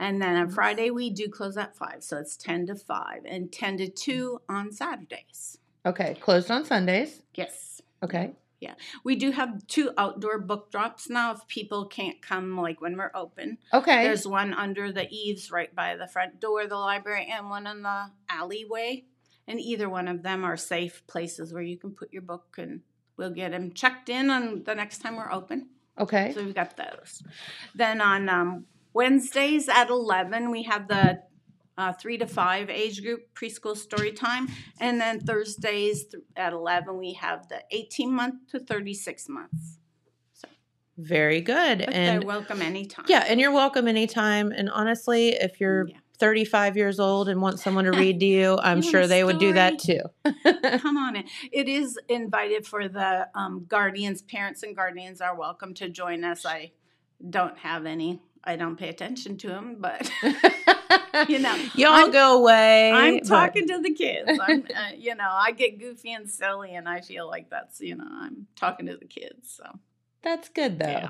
[0.00, 2.02] And then on Friday, we do close at 5.
[2.02, 5.58] So it's 10 to 5 and 10 to 2 on Saturdays.
[5.86, 6.14] Okay.
[6.20, 7.22] Closed on Sundays.
[7.36, 7.80] Yes.
[8.02, 8.32] Okay.
[9.04, 13.10] We do have two outdoor book drops now if people can't come like when we're
[13.14, 13.58] open.
[13.72, 14.04] Okay.
[14.04, 17.66] There's one under the eaves right by the front door of the library and one
[17.66, 19.04] in the alleyway.
[19.48, 22.80] And either one of them are safe places where you can put your book and
[23.16, 25.68] we'll get them checked in on the next time we're open.
[25.98, 26.32] okay.
[26.32, 27.22] So we've got those.
[27.74, 31.22] Then on um, Wednesdays at 11, we have the
[31.82, 34.48] uh, three to five age group preschool story time.
[34.80, 39.78] And then Thursdays th- at 11, we have the 18 month to 36 months.
[40.34, 40.48] So
[40.98, 41.78] Very good.
[41.78, 43.06] But and they're welcome anytime.
[43.08, 44.52] yeah, and you're welcome anytime.
[44.52, 45.96] And honestly, if you're Yeah.
[46.18, 49.38] 35 years old and want someone to read to you, I'm You sure they would
[49.40, 50.02] do that too.
[50.78, 51.24] Come on in.
[51.50, 56.46] It is invited for the um, guardians, parents, and guardians are welcome to join us.
[56.46, 56.72] I
[57.28, 58.20] don't have any.
[58.44, 60.10] I don't pay attention to them, but
[61.28, 62.92] you know, Y'all I'm- go away.
[62.92, 64.38] I'm but- talking to the kids.
[64.40, 67.94] I'm, uh, you know, I get goofy and silly, and I feel like that's, you
[67.96, 69.50] know, I'm talking to the kids.
[69.56, 69.64] So
[70.22, 70.86] That's good though.
[70.86, 71.08] Yeah.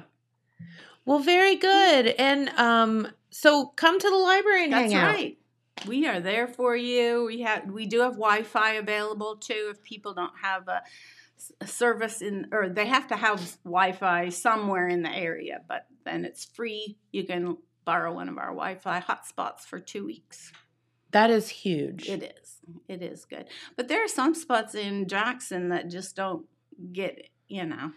[1.05, 2.07] Well, very good.
[2.18, 5.14] And um, so come to the library and That's hang out.
[5.14, 5.39] right.
[5.87, 7.24] We are there for you.
[7.24, 9.68] We have we do have Wi-Fi available too.
[9.72, 10.83] If people don't have a
[11.66, 16.45] service in, or they have to have Wi-Fi somewhere in the area, but then it's
[16.45, 16.97] free.
[17.11, 20.53] You can borrow one of our Wi-Fi hotspots for two weeks.
[21.11, 22.09] That is huge.
[22.09, 22.59] It is.
[22.89, 23.47] It is good.
[23.76, 26.47] But there are some spots in Jackson that just don't
[26.93, 27.93] get, you know,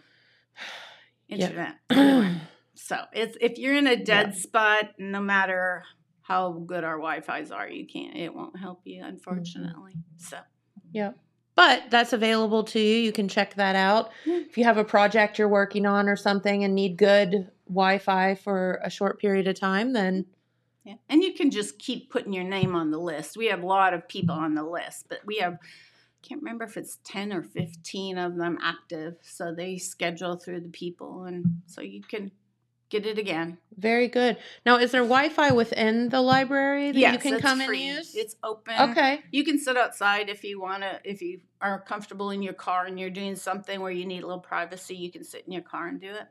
[1.28, 1.76] internet.
[1.90, 2.40] anywhere.
[2.78, 5.82] So it's if you're in a dead spot, no matter
[6.20, 8.14] how good our Wi-Fi's are, you can't.
[8.14, 9.08] It won't help you, mm-hmm.
[9.08, 9.94] unfortunately.
[10.18, 10.36] So
[10.92, 11.18] Yep.
[11.54, 12.96] But that's available to you.
[12.98, 14.10] You can check that out.
[14.26, 18.34] If you have a project you're working on or something and need good Wi Fi
[18.34, 20.88] for a short period of time, then mm-hmm.
[20.88, 23.36] yeah, and you can just keep putting your name on the list.
[23.36, 25.58] We have a lot of people on the list, but we have.
[26.22, 30.70] Can't remember if it's ten or fifteen of them active, so they schedule through the
[30.70, 32.32] people, and so you can
[32.88, 33.58] get it again.
[33.76, 34.36] very good.
[34.64, 37.86] Now, is there Wi Fi within the library that you can come free.
[37.86, 38.14] and use?
[38.14, 38.74] It's open.
[38.90, 39.20] Okay.
[39.30, 41.00] You can sit outside if you want to.
[41.04, 44.26] If you are comfortable in your car and you're doing something where you need a
[44.26, 46.26] little privacy, you can sit in your car and do it,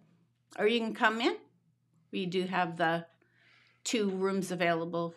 [0.58, 1.36] or you can come in.
[2.12, 3.06] We do have the
[3.84, 5.14] two rooms available,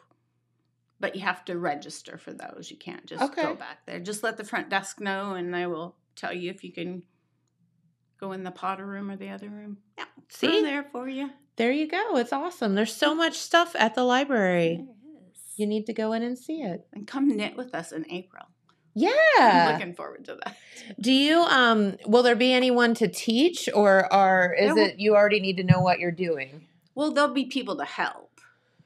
[1.01, 2.71] but you have to register for those.
[2.71, 3.43] You can't just Okay.
[3.43, 4.01] go back there.
[4.01, 7.03] Just let the front desk know, and they will tell you if you can
[8.21, 9.79] go in the Potter room or the other room.
[9.97, 10.49] Yeah, See?
[10.49, 11.31] we're there for you.
[11.57, 12.17] There you go.
[12.17, 12.75] It's awesome.
[12.75, 14.85] There's so much stuff at the library.
[15.57, 16.87] You need to go in and see it.
[16.93, 18.45] And come knit with us in April.
[18.97, 19.03] I'm
[19.39, 19.71] Yeah.
[19.73, 20.57] looking forward to that.
[21.01, 24.99] Do you um will there be anyone to teach or are is There will- it
[24.99, 26.67] you already need to know what you're doing?
[26.95, 28.41] Well, there'll be people to help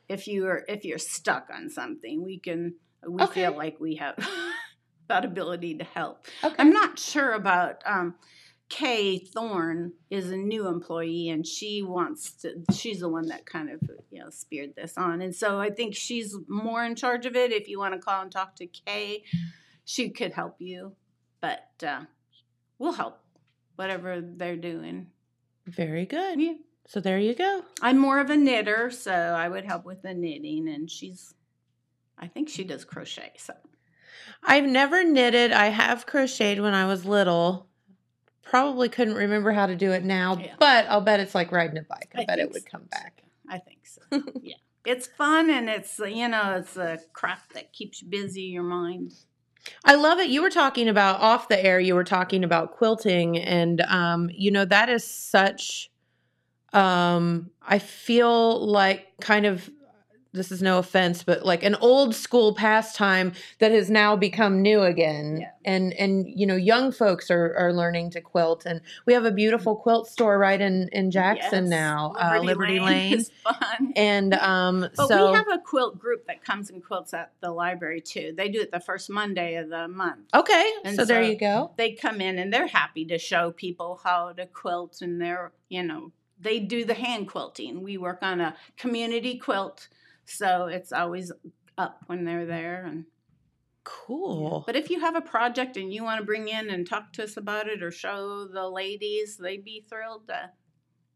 [0.09, 2.23] if you're if you're stuck on something.
[2.25, 2.75] We can
[3.07, 3.43] we Okay.
[3.43, 4.17] feel like we have
[5.09, 6.25] that ability to help.
[6.45, 6.55] Okay.
[6.59, 8.15] I'm not sure about um,
[8.69, 12.63] Kay Thorne is a new employee and she wants to.
[12.73, 13.81] She's the one that kind of
[14.11, 17.53] you know speared this on, and so I think she's more in charge of it.
[17.53, 19.25] If you want to call and talk to Kay,
[19.85, 20.93] she could help you,
[21.41, 22.03] but uh,
[22.79, 23.19] we'll help
[23.77, 25.09] whatever they're doing.
[25.67, 26.41] Very good.
[26.41, 26.55] Yeah.
[26.87, 27.63] So there you go.
[27.81, 31.35] I'm more of a knitter, so I would help with the knitting, and she's,
[32.19, 33.33] I think she does crochet.
[33.39, 33.55] So
[34.43, 35.53] I've never knitted.
[35.53, 37.69] I have crocheted when I was little.
[38.43, 40.55] Probably couldn't remember how to do it now, Yeah.
[40.59, 42.13] but I'll bet it's like riding a bike.
[42.17, 42.69] I, I bet it would so.
[42.71, 43.23] come back.
[43.49, 44.01] I think so.
[44.43, 48.65] yeah, it's fun, and it's you know it's a craft that keeps you busy your
[48.65, 49.13] mind.
[49.85, 50.29] I love it.
[50.31, 54.51] You were talking about off the air, you were talking about quilting and um you
[54.51, 55.91] know that is such
[56.73, 59.71] um I feel like kind of
[60.33, 64.83] this is no offense but like an old school pastime that has now become new
[64.83, 65.51] again Yeah.
[65.65, 69.31] and and you know young folks are are learning to quilt and we have a
[69.31, 73.93] beautiful quilt store right in in Jackson Yes, now uh, Liberty Lane, is fun.
[73.97, 77.51] and um But so we have a quilt group that comes and quilts at the
[77.51, 78.33] library too.
[78.37, 80.27] They do it the first Monday of the month.
[80.35, 84.01] okay And so there you go they come in and they're happy to show people
[84.03, 88.41] how to quilt and they're you know they do the hand quilting we work on
[88.41, 89.89] a community quilt
[90.25, 91.33] so it's always
[91.79, 93.05] up when they're there and
[93.85, 94.63] cool.
[94.67, 97.25] but if you have a project and you want to bring in and talk to
[97.25, 100.51] us about it or show the ladies they'd be thrilled to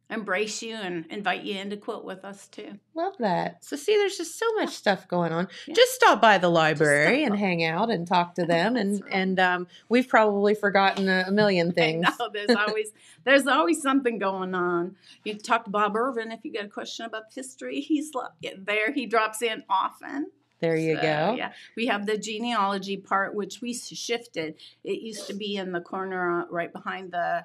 [0.08, 3.62] embrace you and invite you in to quilt with us too Love that.
[3.62, 5.48] So see, there's just so much stuff going on.
[5.66, 5.74] Yeah.
[5.74, 9.12] Just stop by the library and hang out and talk to them, and right.
[9.12, 12.06] and um, we've probably forgotten a, million things.
[12.18, 12.92] Know there's always
[13.24, 14.96] there's always something going on.
[15.24, 17.80] You talk to Bob Irvin if you got a question about history.
[17.80, 18.10] He's
[18.56, 18.92] there.
[18.92, 20.28] He drops in often.
[20.60, 21.34] There you So, go.
[21.36, 24.54] Yeah, we have the genealogy part, which we shifted.
[24.84, 27.44] It used to be in the corner uh, right behind the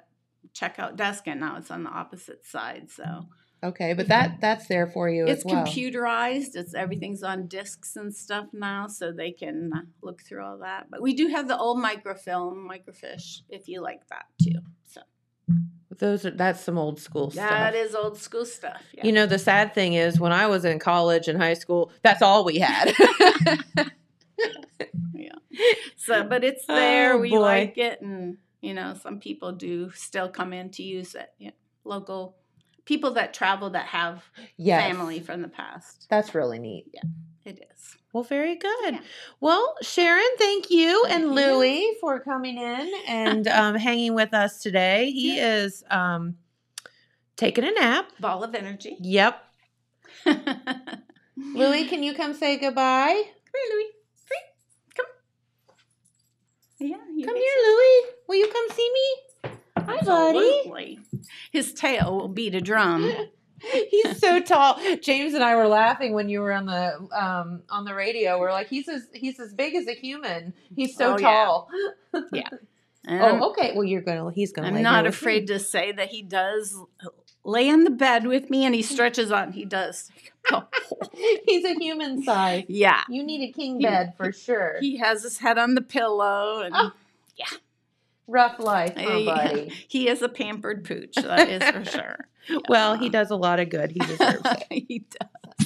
[0.56, 2.90] checkout desk, and now it's on the opposite side.
[2.92, 3.28] So
[3.64, 5.64] Okay, but that that's there for you it's as well.
[5.66, 6.56] computerized.
[6.56, 10.88] It's everything's on discs and stuff now, so they can uh, look through all that.
[10.90, 14.60] But we do have the old microfilm, microfiche, if you like that too.
[14.88, 15.02] So
[15.96, 17.76] Those are that's some old school that stuff.
[17.76, 18.82] is old school stuff.
[18.94, 19.06] Yeah.
[19.06, 22.24] You know, the sad thing is when I was in college and high school, that's
[22.24, 22.94] all we had.
[25.14, 25.34] yeah.
[25.98, 27.14] So, but it's there.
[27.14, 27.40] Oh, we boy.
[27.42, 31.32] like it, and you know, some people do still come in to use it.
[31.38, 31.52] Yeah,
[31.84, 32.38] local
[32.86, 34.24] people that travel that have
[34.58, 34.82] yes.
[34.82, 36.08] family from the past.
[36.10, 36.86] That's really neat.
[36.94, 37.02] Yeah,
[37.46, 37.98] it is.
[38.14, 38.94] Well, very good.
[38.94, 39.00] Yeah.
[39.40, 41.56] Well, Sharon, thank you and Thank you.
[41.58, 45.12] Louie for coming in and um, hanging with us today.
[45.12, 46.36] He is um,
[47.38, 48.12] taking a nap.
[48.20, 48.98] Ball of energy.
[49.00, 49.42] Yep.
[51.38, 53.14] Louie, can you come say goodbye?
[53.14, 53.90] Come here, Louis.
[56.82, 56.98] Yeah.
[57.26, 58.12] Come here, Louie.
[58.28, 59.52] Will you come see me?
[59.78, 61.00] Hi, buddy.
[61.52, 63.12] His tail will beat a drum.
[63.92, 64.80] he's so tall.
[65.02, 68.40] James and I were laughing when you were on the um on the radio.
[68.40, 70.56] We're like, he's as he's as big as a human.
[70.76, 71.28] He's so Oh, yeah.
[71.46, 71.70] tall.
[72.34, 72.50] Yeah.
[73.08, 73.74] And Oh, okay.
[73.76, 74.32] Well, you're gonna.
[74.32, 74.68] He's gonna.
[74.68, 76.78] I'm not afraid to say that he does
[77.44, 79.54] lay on the bed with me and he stretches on.
[79.54, 80.12] He does.
[81.46, 82.66] he's a human size.
[82.68, 83.02] yeah.
[83.10, 84.78] You need a king He- bed for sure.
[84.80, 86.92] He has his head on the pillow and Oh,
[88.28, 89.74] Rough life, buddy.
[89.90, 92.28] he is a pampered pooch, that is for sure.
[92.70, 93.92] Well, he does a lot of good.
[93.92, 94.84] He deserves it.
[94.88, 95.00] he
[95.60, 95.61] does.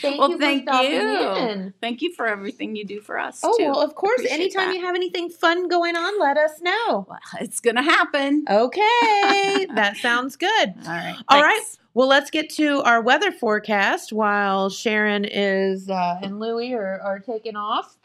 [0.00, 1.36] Thank well, you thank you.
[1.36, 1.74] in.
[1.80, 3.40] Thank you for everything you do for us.
[3.42, 3.64] Oh too.
[3.64, 4.20] well, of course.
[4.20, 4.76] Appreciate anytime that.
[4.76, 7.06] you have anything fun going on, let us know.
[7.08, 8.44] Well, it's gonna happen.
[8.48, 10.74] Okay, that sounds good.
[10.84, 11.16] All right.
[11.28, 11.62] All right.
[11.94, 17.18] Well, let's get to our weather forecast while Sharon is uh, and Louie are, are
[17.18, 17.96] taking off.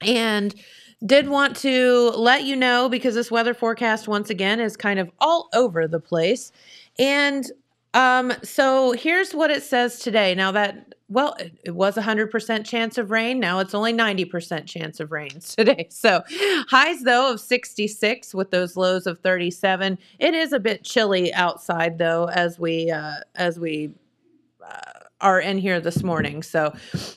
[0.00, 0.54] And
[1.04, 5.10] did want to let you know because this weather forecast, once again, is kind of
[5.18, 6.52] all over the place.
[6.98, 7.50] And
[7.94, 10.34] um, so here's what it says today.
[10.34, 13.40] Now, that, well, it, was a 100% chance of rain.
[13.40, 15.88] Now it's only 90% chance of rain today.
[15.90, 16.22] So
[16.68, 19.98] highs, though, of 66 with those lows of 37.
[20.18, 23.90] It is a bit chilly outside, though, as we, uh, as we,
[24.64, 26.42] uh, are in here this morning.
[26.42, 26.72] So,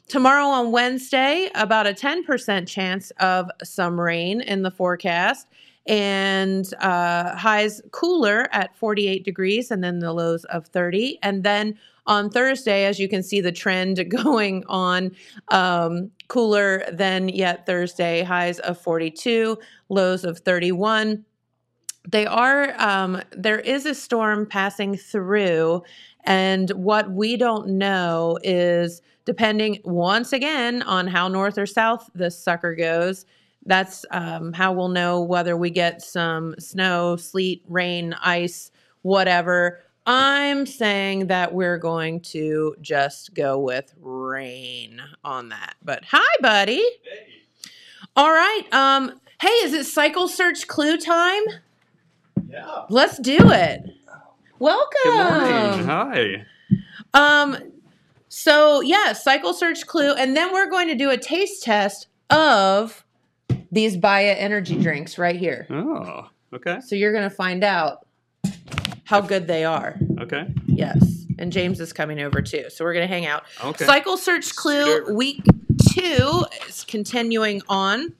[0.07, 5.47] tomorrow on Wednesday, about a 10% chance of some rain in the forecast,
[5.85, 11.19] and uh, highs cooler at 48 degrees, and then the lows of 30.
[11.21, 15.11] And then on Thursday, as you can see the trend going on,
[15.49, 19.57] um, cooler than yet Thursday, highs of 42,
[19.89, 21.25] lows of 31
[22.09, 25.83] they are um, there is a storm passing through
[26.25, 32.37] and what we don't know is depending once again on how north or south this
[32.37, 33.25] sucker goes
[33.65, 40.65] that's um, how we'll know whether we get some snow sleet rain ice whatever i'm
[40.65, 46.83] saying that we're going to just go with rain on that but hi buddy
[48.15, 51.43] all right um hey is it cycle search clue time
[52.49, 52.83] Yeah.
[52.89, 53.81] Let's do it.
[54.59, 54.89] Welcome.
[55.03, 56.45] Good Hi.
[57.13, 57.57] Um,
[58.29, 63.02] so yeah, cycle search clue, and then we're going to do a taste test of
[63.73, 65.65] these Baya energy drinks right here.
[65.69, 66.79] Oh, okay.
[66.81, 68.05] So you're gonna find out
[69.03, 69.97] how good they are.
[70.19, 70.45] Okay.
[70.67, 71.25] Yes.
[71.39, 72.69] And James is coming over too.
[72.69, 73.43] So we're gonna hang out.
[73.63, 73.85] Okay.
[73.85, 75.43] Cycle search clue week
[75.93, 78.13] two is continuing on.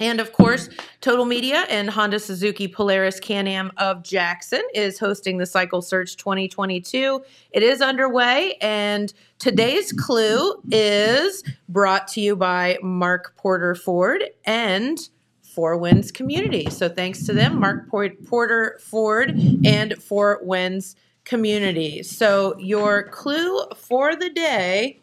[0.00, 0.70] And of course,
[1.02, 6.16] Total Media and Honda Suzuki Polaris Can Am of Jackson is hosting the Cycle Search
[6.16, 7.22] 2022.
[7.52, 14.98] It is underway, and today's clue is brought to you by Mark Porter Ford and
[15.42, 16.70] Four Winds Community.
[16.70, 22.02] So thanks to them, Mark Por- Porter Ford and Four Winds Community.
[22.02, 24.99] So your clue for the day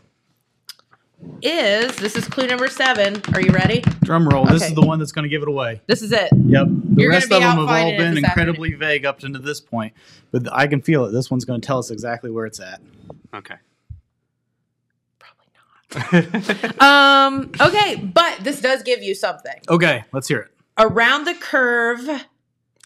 [1.41, 3.21] is this is clue number seven.
[3.33, 3.81] Are you ready?
[4.03, 4.45] Drum roll.
[4.45, 4.65] This Okay.
[4.69, 5.81] is the one that's going to give it away.
[5.87, 6.29] This is it.
[6.33, 6.67] Yep.
[6.67, 9.05] The You're gonna rest be of them have all finding it been this incredibly vague
[9.05, 9.93] up to this point,
[10.31, 11.11] but I can feel it.
[11.11, 12.81] This one's going to tell us exactly where it's at.
[13.35, 13.55] Okay.
[15.19, 16.81] Probably not.
[16.81, 19.55] Um, okay, but this does give you something.
[19.69, 20.51] Okay, let's hear it.
[20.79, 22.05] Around the curve,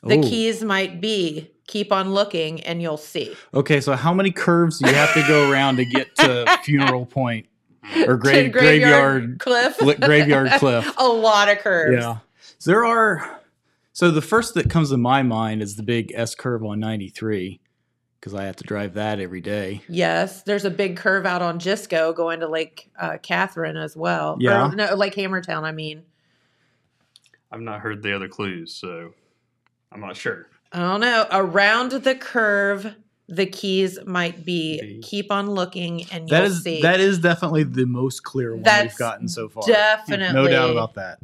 [0.03, 0.21] the Ooh.
[0.23, 1.49] keys might be.
[1.67, 3.33] Keep on looking and you'll see.
[3.53, 7.05] Okay, so how many curves do you have to go around to get to funeral
[7.05, 7.45] point
[7.83, 9.77] or To grave, graveyard graveyard cliff.
[9.79, 10.93] gli- graveyard cliff?
[10.97, 12.01] A lot of curves.
[12.01, 12.17] Yeah.
[12.59, 13.39] So there are.
[13.93, 17.59] So the first that comes to my mind is the big S curve on 93
[18.19, 19.81] because I have to drive that every day.
[19.89, 24.37] Yes, there's a big curve out on Gisco going to Lake uh, Katharine as well.
[24.39, 24.67] Yeah.
[24.71, 26.03] Or, no, Lake Hammertown, I mean.
[27.51, 29.13] I've not heard the other clues, so
[29.91, 30.47] I'm not sure.
[30.71, 31.25] I don't know.
[31.31, 32.95] Around the curve,
[33.27, 34.99] the keys might be.
[35.03, 36.81] Keep on looking and you'll That is see.
[36.81, 39.63] that is definitely the most clear one That's we've gotten so far.
[39.65, 41.19] definitely- no doubt about that.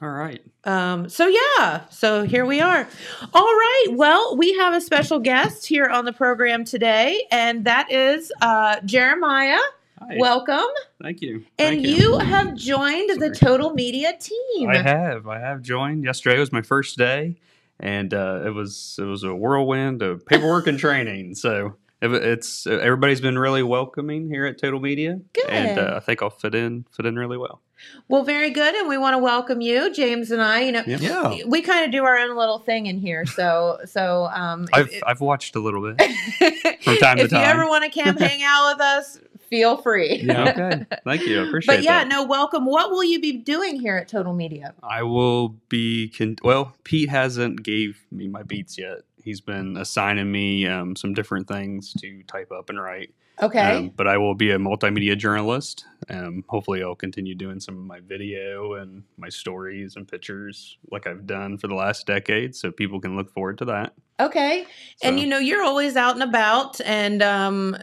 [0.00, 0.40] All right.
[0.64, 2.86] Um, so yeah, so here we are.
[3.34, 3.86] All right.
[3.90, 8.78] Well, we have a special guest here on the program today, and that is uh,
[8.84, 9.58] Jeremiah.
[9.98, 10.14] Hi.
[10.18, 10.66] Welcome.
[11.02, 11.44] Thank you.
[11.58, 12.18] And Thank you.
[12.18, 14.68] have joined the Total Media team.
[14.70, 15.26] I have.
[15.26, 16.04] I have joined.
[16.04, 17.34] Yesterday was my first day,
[17.80, 21.34] and uh, it was it was a whirlwind of paperwork and training.
[21.36, 26.22] So it, it's everybody's been really welcoming here at Total Media, and uh, I think
[26.22, 27.60] I'll fit in fit in really well.
[28.08, 30.60] Well, very good, and we want to welcome you, James and I.
[30.62, 30.98] You know, Yeah.
[31.30, 31.44] Yeah.
[31.46, 33.24] we kind of do our own little thing in here.
[33.24, 36.00] So, so um, I've I've watched a little bit
[36.82, 37.18] from time to time.
[37.26, 40.22] if you ever want to come hang out with us, feel free.
[40.22, 40.86] Yeah, okay.
[41.04, 41.42] Thank you.
[41.42, 41.78] I appreciate it.
[41.78, 42.08] But yeah, that.
[42.08, 42.66] no, welcome.
[42.66, 44.74] What will you be doing here at Total Media?
[44.82, 46.74] I will be con- well.
[46.84, 51.92] Pete hasn't gave me my beats yet, he's been assigning me um, some different things
[52.00, 53.14] to type up and write.
[53.40, 53.76] Okay.
[53.76, 55.84] Um, but I will be a multimedia journalist.
[56.08, 61.06] Um, hopefully, I'll continue doing some of my video and my stories and pictures like
[61.06, 63.92] I've done for the last decade, so people can look forward to that.
[64.18, 64.66] Okay.
[65.02, 67.76] And you know, you're always out and about and um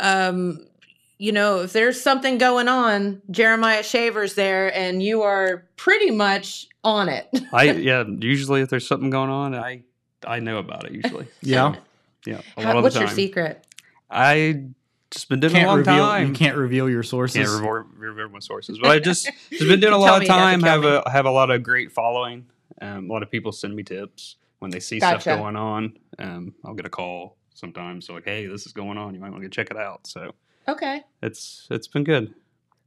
[0.00, 0.66] um
[1.18, 6.68] you know, if there's something going on, Jeremiah Shaver's there and you are pretty much
[6.84, 7.28] on it.
[7.52, 8.04] I yeah.
[8.06, 9.82] Usually, if there's something going on, I
[10.26, 10.92] I know about it.
[10.92, 11.74] Usually, Yeah.
[12.26, 12.40] yeah.
[12.56, 13.16] A How- lot of what's the your time.
[13.16, 13.66] secret?
[14.10, 14.64] I
[15.10, 15.94] just been doing a Can't long reveal.
[15.96, 16.28] time.
[16.28, 17.36] You can't reveal your sources.
[17.36, 20.26] Can't reveal, reveal my sources, but I just just been doing a lot of me,
[20.26, 20.62] you have to time.
[20.62, 21.02] Have me.
[21.06, 22.46] a have a lot of great following.
[22.80, 25.20] Um, a lot of people send me tips when they see Gotcha.
[25.20, 25.98] stuff going on.
[26.18, 28.06] Um, I'll get a call sometimes.
[28.06, 29.14] So like, hey, this is going on.
[29.14, 30.06] You might want to go check it out.
[30.06, 30.32] So
[30.68, 31.02] Okay.
[31.22, 32.34] it's it's been good.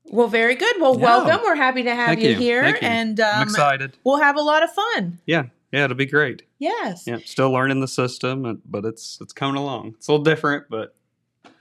[0.06, 0.76] Well, very good.
[0.80, 1.02] Well, Yeah.
[1.04, 1.42] welcome.
[1.44, 2.36] We're happy to have Thank you, you.
[2.36, 2.88] here Thank you.
[2.88, 3.98] and I'm um excited.
[4.04, 5.20] we'll have a lot of fun.
[5.26, 6.44] Yeah, yeah, it'll be great.
[6.60, 7.06] Yes.
[7.08, 9.96] Yeah, still learning the system, but it's it's coming along.
[9.98, 10.96] It's a little different, but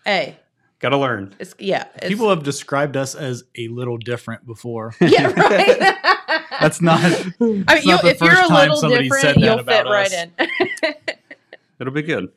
[0.05, 0.37] Hey,
[0.79, 1.35] got to learn.
[1.39, 1.85] it's yeah.
[1.97, 4.95] It's, People have described us as a little different before.
[5.01, 5.97] yeah, right.
[6.61, 7.01] That's not.
[7.05, 10.13] I mean, it's you, the if you're a time little somebody different, you'll fit right
[10.13, 10.13] us.
[10.15, 10.95] in.
[11.81, 12.29] It'll be good.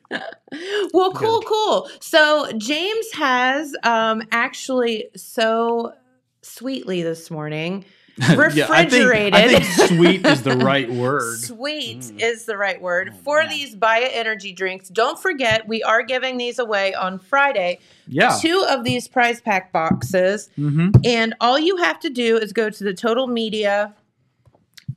[0.92, 1.88] well, cool, cool.
[2.00, 5.92] So James has um actually so
[6.42, 7.84] sweetly this morning
[8.36, 8.54] refrigerated.
[8.54, 11.40] Yeah, I, think, I think sweet is the right word.
[11.40, 12.22] Sweet Mm.
[12.22, 13.48] is the right word Oh, for man.
[13.50, 14.88] these Baya energy drinks.
[14.88, 17.80] Don't forget, we are giving these away on Friday.
[18.06, 18.38] Yeah.
[18.40, 20.48] Two of these prize pack boxes.
[20.54, 23.94] hmm And all you have to do is go to the Total Media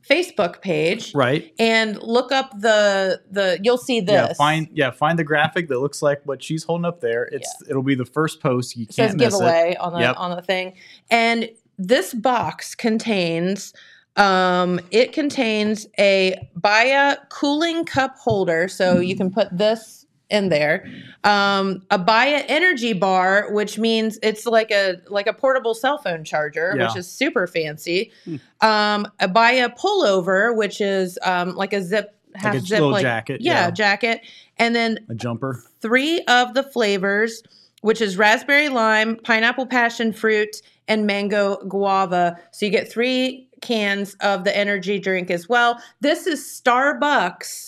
[0.08, 1.52] Facebook page Right.
[1.58, 4.12] and look up the the you'll see this.
[4.28, 4.32] Yeah.
[4.34, 4.90] Find yeah.
[4.90, 7.24] Find the graphic that looks like what she's holding up there.
[7.24, 8.76] It's it'll be the first post.
[8.76, 9.78] You It says can't miss giveaway it.
[9.80, 10.14] on the Yep.
[10.18, 10.74] on the thing.
[11.10, 13.72] And this box contains
[14.16, 19.97] um it contains a Baya cooling cup holder so you can put this
[20.30, 20.86] in there.
[21.24, 26.24] Um a Baya energy bar which means it's like a like a portable cell phone
[26.24, 26.86] charger Yeah.
[26.88, 28.12] which is super fancy.
[28.60, 33.40] Um a Baya pullover which is um like a zip half a zip like jacket,
[33.40, 33.70] yeah, yeah.
[33.70, 34.20] jacket
[34.58, 35.62] and then A jumper.
[35.80, 37.42] three of the flavors,
[37.80, 42.38] which is raspberry lime, pineapple passion fruit, and mango guava.
[42.50, 45.80] So you get three cans of the energy drink as well.
[46.00, 47.67] This is Starbucks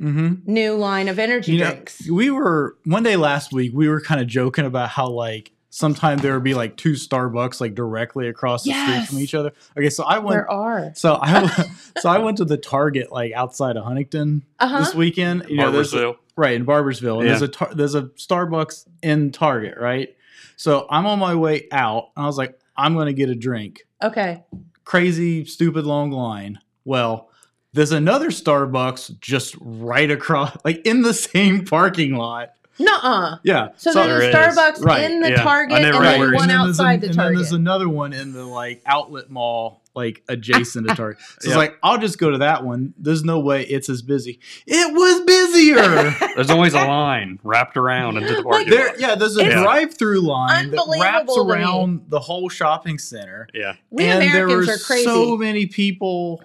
[0.00, 0.52] Mm-hmm.
[0.52, 2.08] new line of energy You know, drinks.
[2.10, 3.72] we were one day last week.
[3.74, 7.60] We were kind of joking about how like sometimes there would be like two Starbucks
[7.60, 9.52] like directly across the street from each other.
[9.76, 10.34] Okay, so I went.
[10.36, 10.92] There are.
[10.94, 11.46] So I
[11.98, 14.78] so I went to the Target like outside of Huntington Uh-huh.
[14.80, 15.46] this weekend.
[15.48, 16.16] You know, there's a- Barboursville.
[16.36, 17.28] right in Barboursville, Yeah.
[17.28, 20.10] there's a tar- there's a Starbucks in Target, right?
[20.56, 23.34] So I'm on my way out, and I was like, I'm going to get a
[23.34, 23.82] drink.
[24.02, 24.42] Okay.
[24.84, 26.58] Crazy, stupid long line.
[26.84, 27.28] Well,
[27.76, 32.52] there's another Starbucks just right across, like in the same parking lot.
[32.78, 33.38] Nuh-uh.
[33.42, 33.68] Yeah.
[33.78, 34.60] So, There there's a.
[34.60, 35.10] Starbucks Right.
[35.10, 35.42] in the Yeah.
[35.42, 37.88] Target never and then one And then there's outside an- the and then there's another
[37.88, 41.22] one in the like outlet mall, like adjacent to Target.
[41.22, 41.44] So Yep.
[41.46, 42.92] it's like I'll just go to that one.
[42.98, 44.40] There's no way it's as busy.
[44.66, 46.14] It was busier.
[46.34, 49.00] There's always a line wrapped around into the parking there, lot.
[49.00, 51.52] yeah, there's a It's drive-through line that wraps unbelievable to me.
[51.64, 53.48] around the whole shopping center.
[53.54, 53.72] Yeah.
[53.88, 55.04] we and there Americans were are crazy.
[55.04, 56.42] so many people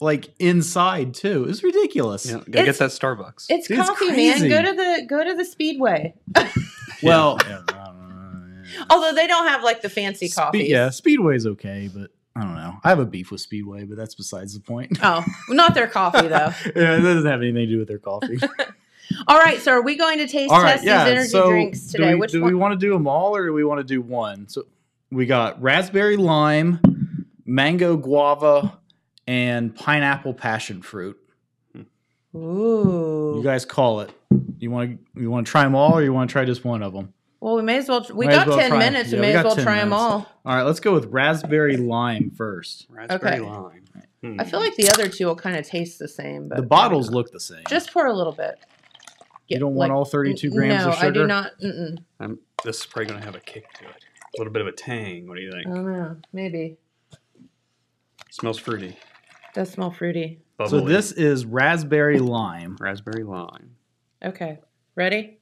[0.00, 1.46] like inside too.
[1.48, 2.26] It's ridiculous.
[2.26, 3.46] Yeah, gotta It's- get that Starbucks.
[3.48, 4.48] it's It's coffee, crazy.
[4.48, 4.64] man.
[4.64, 6.14] Go to the go to the Speedway.
[7.02, 7.38] Well,
[8.90, 10.68] Although they don't have like the fancy Spe- coffees.
[10.68, 12.74] yeah, Speedway's okay, but I don't know.
[12.84, 14.98] I have a beef with Speedway, but that's besides the point.
[15.02, 16.52] Oh, not their coffee though.
[16.76, 18.38] yeah, it doesn't have anything to do with their coffee.
[19.28, 21.04] All right, so are we going to taste All right, test yeah.
[21.04, 22.14] these energy so drinks do today?
[22.14, 22.50] we, Which do one?
[22.52, 24.48] we want to do them all, or do we want to do one?
[24.48, 24.64] So
[25.12, 28.76] we got raspberry lime, mango guava,
[29.26, 31.18] and pineapple passion fruit.
[32.34, 33.34] Ooh.
[33.36, 34.10] You guys call it.
[34.58, 36.64] You want to you want to try them all, or you want to try just
[36.64, 37.12] one of them?
[37.40, 38.04] well, we may as well.
[38.12, 39.10] We Might as got well ten minutes.
[39.10, 40.02] Yeah, we we may as well 10 try them minutes.
[40.02, 40.32] all.
[40.44, 42.86] All right, let's go with raspberry lime first.
[42.90, 43.40] Raspberry okay.
[43.40, 43.84] lime.
[44.22, 44.40] Hmm.
[44.40, 47.10] I feel like the other two will kind of taste the same, but The bottles
[47.10, 47.62] look the same.
[47.68, 48.58] just pour a little bit.
[49.48, 51.04] You don't want all 32 grams no, of sugar.
[51.04, 51.52] No, I do not.
[51.62, 51.98] Mm-mm.
[52.18, 53.90] Um, this is probably gonna have a kick to it.
[53.90, 55.28] A little bit of a tang.
[55.28, 55.66] What do you think?
[55.68, 56.16] I don't know.
[56.32, 56.78] Maybe
[58.30, 58.96] Smells fruity.
[59.56, 60.38] Does smell fruity.
[60.68, 62.76] so this is raspberry lime.
[62.78, 63.74] raspberry lime.
[64.24, 64.60] Okay,
[64.94, 65.38] ready?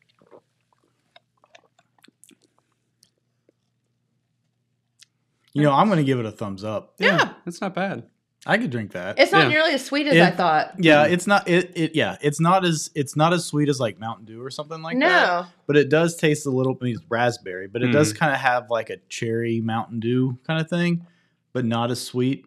[5.52, 6.94] You know, I'm going to give it a thumbs up.
[6.98, 7.32] Yeah.
[7.46, 8.04] It's not bad.
[8.46, 9.18] I could drink that.
[9.18, 9.48] It's not Yeah.
[9.48, 10.74] nearly as sweet as It- I thought.
[10.78, 13.98] yeah, it's not it, it yeah, it's not as it's not as sweet as like
[13.98, 15.08] Mountain Dew or something like no.
[15.08, 15.46] that.
[15.66, 18.16] But it does taste a little I mean, it's raspberry, but it does Mm.
[18.18, 21.06] kind of have like a cherry Mountain Dew kind of thing,
[21.54, 22.44] but not as sweet.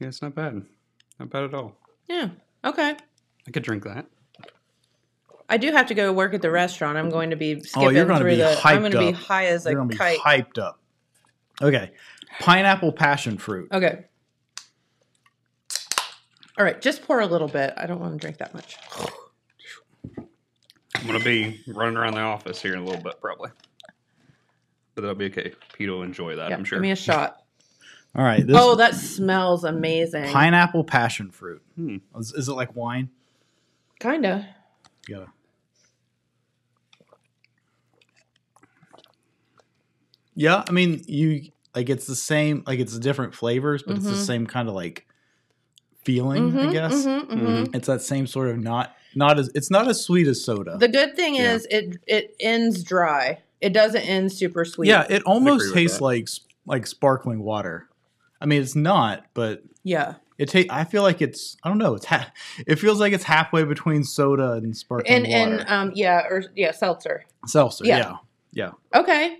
[0.00, 0.64] Yeah, it's not bad.
[1.22, 1.76] Not bad at all.
[2.08, 2.30] Yeah.
[2.64, 2.96] Okay.
[3.46, 4.06] I could drink that.
[5.48, 6.98] I do have to go work at the restaurant.
[6.98, 8.56] I'm going to be skipping oh, you're going to through be the.
[8.60, 9.14] hyped I'm going to be up.
[9.14, 10.18] high as a You're gonna kite.
[10.18, 10.80] be hyped up.
[11.60, 11.92] Okay,
[12.40, 13.68] pineapple passion fruit.
[13.72, 14.04] Okay.
[16.58, 17.72] All right, just pour a little bit.
[17.76, 18.78] I don't want to drink that much.
[20.96, 23.50] I'm gonna be running around the office here in a little bit, probably.
[24.96, 25.52] But that'll be okay.
[25.72, 26.78] Pete will enjoy that, Yeah, I'm sure.
[26.78, 27.41] Give me a shot.
[28.14, 30.30] All right, this oh, that smells amazing.
[30.32, 31.62] pineapple passion fruit.
[31.76, 31.96] Hmm.
[32.18, 33.08] Is, is it like wine?
[34.00, 34.46] Kinda.
[35.08, 35.24] Yeah.
[40.34, 44.12] Yeah, I mean, you like it's the same, like it's different flavors, but it's the
[44.14, 44.26] Mhm.
[44.26, 45.06] same kind of like
[46.04, 47.06] feeling, I Mhm, guess.
[47.06, 47.74] mhm, mhm.
[47.74, 50.76] It's that same sort of not not as it's not as sweet as soda.
[50.78, 51.54] The good thing Yeah.
[51.54, 53.38] is it it ends dry.
[53.60, 54.88] It doesn't end super sweet.
[54.88, 56.04] yeah, it almost tastes that.
[56.04, 56.28] like
[56.66, 57.88] like sparkling water.
[58.42, 60.14] I mean, it's not, but yeah.
[60.38, 61.94] it ta- I feel like it's I don't know.
[61.94, 62.30] It's ha-
[62.66, 65.62] it feels like it's halfway between soda and sparkling And water.
[65.62, 67.24] and um yeah or yeah seltzer.
[67.46, 68.16] Seltzer, yeah.
[68.52, 69.00] yeah, yeah.
[69.00, 69.38] Okay.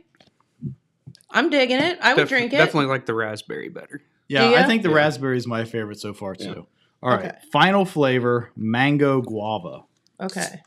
[1.30, 1.98] I'm digging it.
[2.02, 2.56] I would Def- drink it.
[2.58, 4.02] Definitely like the raspberry better.
[4.28, 4.96] Yeah, I think the Yeah.
[4.96, 6.44] raspberry is my favorite so far too.
[6.44, 6.54] Yeah.
[7.02, 7.38] All right, Okay.
[7.50, 9.84] final flavor: mango guava.
[10.20, 10.60] Okay.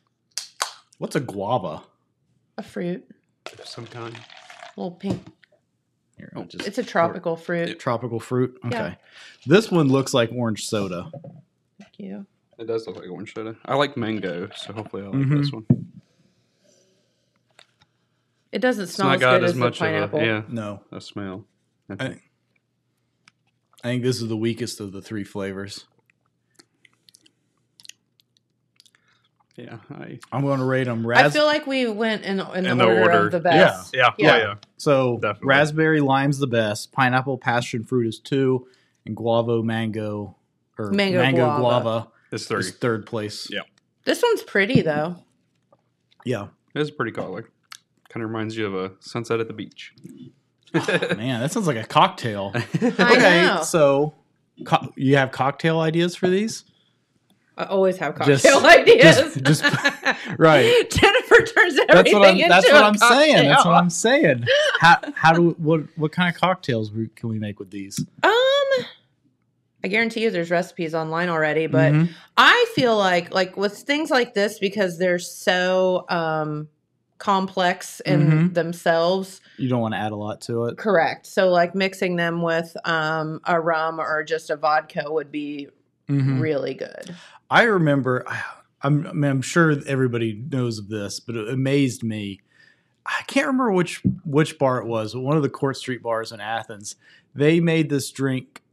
[0.98, 1.84] What's a guava?
[2.58, 3.06] A fruit.
[3.60, 4.16] of Some kind.
[4.76, 5.24] little pink.
[6.34, 7.80] Here, I'll just It's a tropical fruit.
[7.80, 8.58] tropical fruit.
[8.66, 8.96] Okay, Yeah.
[9.46, 11.12] this one looks like orange soda.
[11.80, 12.26] Thank you.
[12.58, 13.56] It does look like orange soda.
[13.66, 15.38] I like mango, so hopefully I like Mhm.
[15.42, 15.66] this one.
[18.52, 20.20] It doesn't It's smell not as got good as as, much the pineapple.
[20.20, 21.46] of a yeah No, a smell.
[21.90, 22.22] I think,
[23.84, 25.86] I think this is the weakest of the three flavors.
[29.58, 31.06] Yeah, I I'm going to rate them.
[31.06, 33.26] I Ras- feel like we went in, in, In the, the order, order.
[33.28, 33.94] of the best.
[33.96, 34.34] yeah Yeah.
[34.34, 34.54] Oh, yeah yeah.
[34.78, 35.48] so Definitely.
[35.48, 36.92] raspberry lime's the best.
[36.92, 38.68] Pineapple passion fruit is two,
[39.06, 40.36] and guava mango
[40.78, 42.08] or Mango guava, guava.
[42.34, 42.60] It's three.
[42.60, 43.48] is third place.
[43.50, 43.62] Yeah.
[44.04, 45.16] This one's pretty though.
[46.26, 46.48] Yeah.
[46.74, 47.50] It's pretty color.
[48.10, 49.94] Kind of reminds you of a sunset at the beach.
[50.74, 52.52] Oh, man, that sounds like a cocktail.
[52.82, 53.64] I okay, know.
[53.64, 54.14] so
[54.66, 56.66] co- you have cocktail ideas for these?
[57.58, 59.16] I always have Just- cocktail ideas.
[59.16, 59.64] just- just-
[60.38, 60.90] right.
[60.90, 62.36] Jennifer turns everything That's what I'm.
[62.36, 63.48] into That's what I'm saying.
[63.48, 64.44] That's what I'm saying.
[64.82, 67.98] How how do what what kind of cocktails can we make with these?
[68.24, 68.32] Um,
[69.84, 72.10] I guarantee you, there's recipes online already, but Mhm.
[72.38, 76.68] I feel like like with things like this because they're so um
[77.20, 78.54] complex in Mhm.
[78.54, 79.40] themselves.
[79.58, 80.78] you don't want to add a lot to it.
[80.78, 81.26] Correct.
[81.26, 85.70] So like mixing them with um a rum or just a vodka would be
[86.10, 86.42] Mhm.
[86.42, 87.16] really good.
[87.50, 88.26] I remember.
[88.82, 92.42] I'm, I mean, I'm sure everybody knows of this, but it amazed me.
[93.06, 96.32] I can't remember which which bar it was, but one of the Court Street bars
[96.32, 96.96] in Athens.
[97.36, 98.64] They made this drink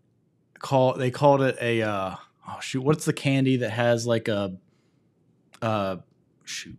[0.59, 0.95] call.
[0.95, 1.83] They called it a.
[1.83, 2.17] Uh,
[2.49, 2.83] oh shoot!
[2.83, 4.57] What's the candy that has like a?
[5.61, 5.97] Uh,
[6.45, 6.79] shoot.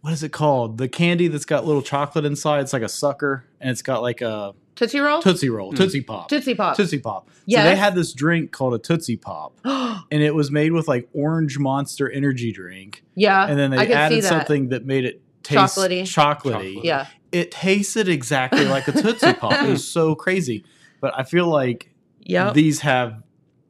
[0.00, 0.78] What is it called?
[0.78, 2.60] The candy that's got little chocolate inside.
[2.60, 5.20] It's like a sucker, and it's got like a Tootsie roll?
[5.22, 5.76] Tootsie Roll, Mm.
[5.76, 6.76] Tootsie Pop, Tootsie Pop.
[6.76, 7.28] Tootsie Pop.
[7.48, 11.08] So they had this drink called a Tootsie Pop, and it was made with like
[11.14, 13.46] orange Monster energy drink, yeah.
[13.46, 14.28] and then they could added that.
[14.28, 16.02] something that made it taste Chocolatey.
[16.02, 16.80] chocolatey.
[16.84, 17.06] Yeah.
[17.32, 19.52] It tasted exactly like a Tootsie Pop.
[19.64, 20.64] It was so crazy,
[21.00, 21.90] but I feel like
[22.28, 22.54] Yep.
[22.54, 23.22] these have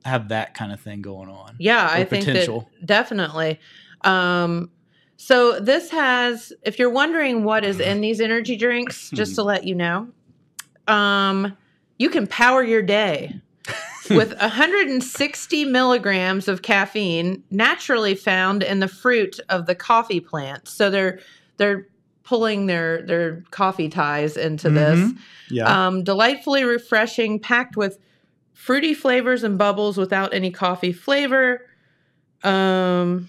[0.05, 1.57] have that kind of thing going on.
[1.59, 3.59] Yeah, I or think that definitely.
[4.03, 4.71] Um,
[5.17, 9.65] so this has, if you're wondering what is in these energy drinks, just to let
[9.65, 10.09] you know,
[10.89, 11.57] um,
[11.99, 13.41] you can power your day
[14.11, 20.69] with 160 milligrams of caffeine naturally found in the fruit of the coffee plant.
[20.69, 21.19] So they're
[21.57, 21.89] they're
[22.23, 24.99] pulling their their coffee ties into this.
[24.99, 25.19] Mhm.
[25.51, 25.87] Yeah.
[25.87, 27.99] Um, delightfully refreshing, packed with
[28.53, 31.67] fruity flavors and bubbles without any coffee flavor.
[32.43, 33.29] Um,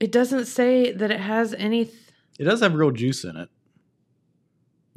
[0.00, 1.86] it doesn't say that it has any.
[1.86, 1.96] Th-
[2.38, 3.48] it does have real juice in it.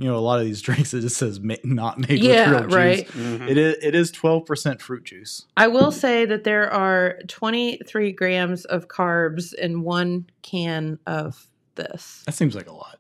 [0.02, 2.74] You know, a lot of these drinks it just says ma- not made Yeah, with
[2.74, 3.06] real right.
[3.06, 3.16] juice.
[3.16, 3.50] Mhm.
[3.50, 5.46] It is it is twelve percent fruit juice.
[5.56, 12.24] I will say that there are 23 grams of carbs in one can of this.
[12.26, 12.98] That seems like a lot.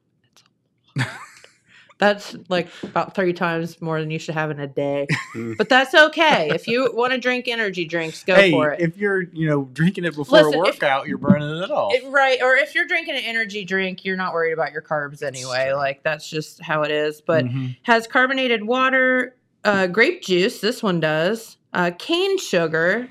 [2.02, 5.06] That's like about three times more than you should have in a day.
[5.36, 5.56] Mm.
[5.56, 6.50] but that's okay.
[6.52, 8.82] If you want to drink energy drinks, go hey, for it.
[8.82, 11.94] if you're you know drinking it before Listen, a if- workout, you're burning it off.
[11.94, 12.40] It- right.
[12.42, 15.74] Or if you're drinking an energy drink, you're not worried about your carbs anyway.
[15.74, 17.22] Like that's just how it is.
[17.22, 17.78] But Mhm.
[17.84, 20.60] has carbonated water, uh, grape juice.
[20.60, 21.58] This one does.
[21.72, 23.10] Uh, cane sugar,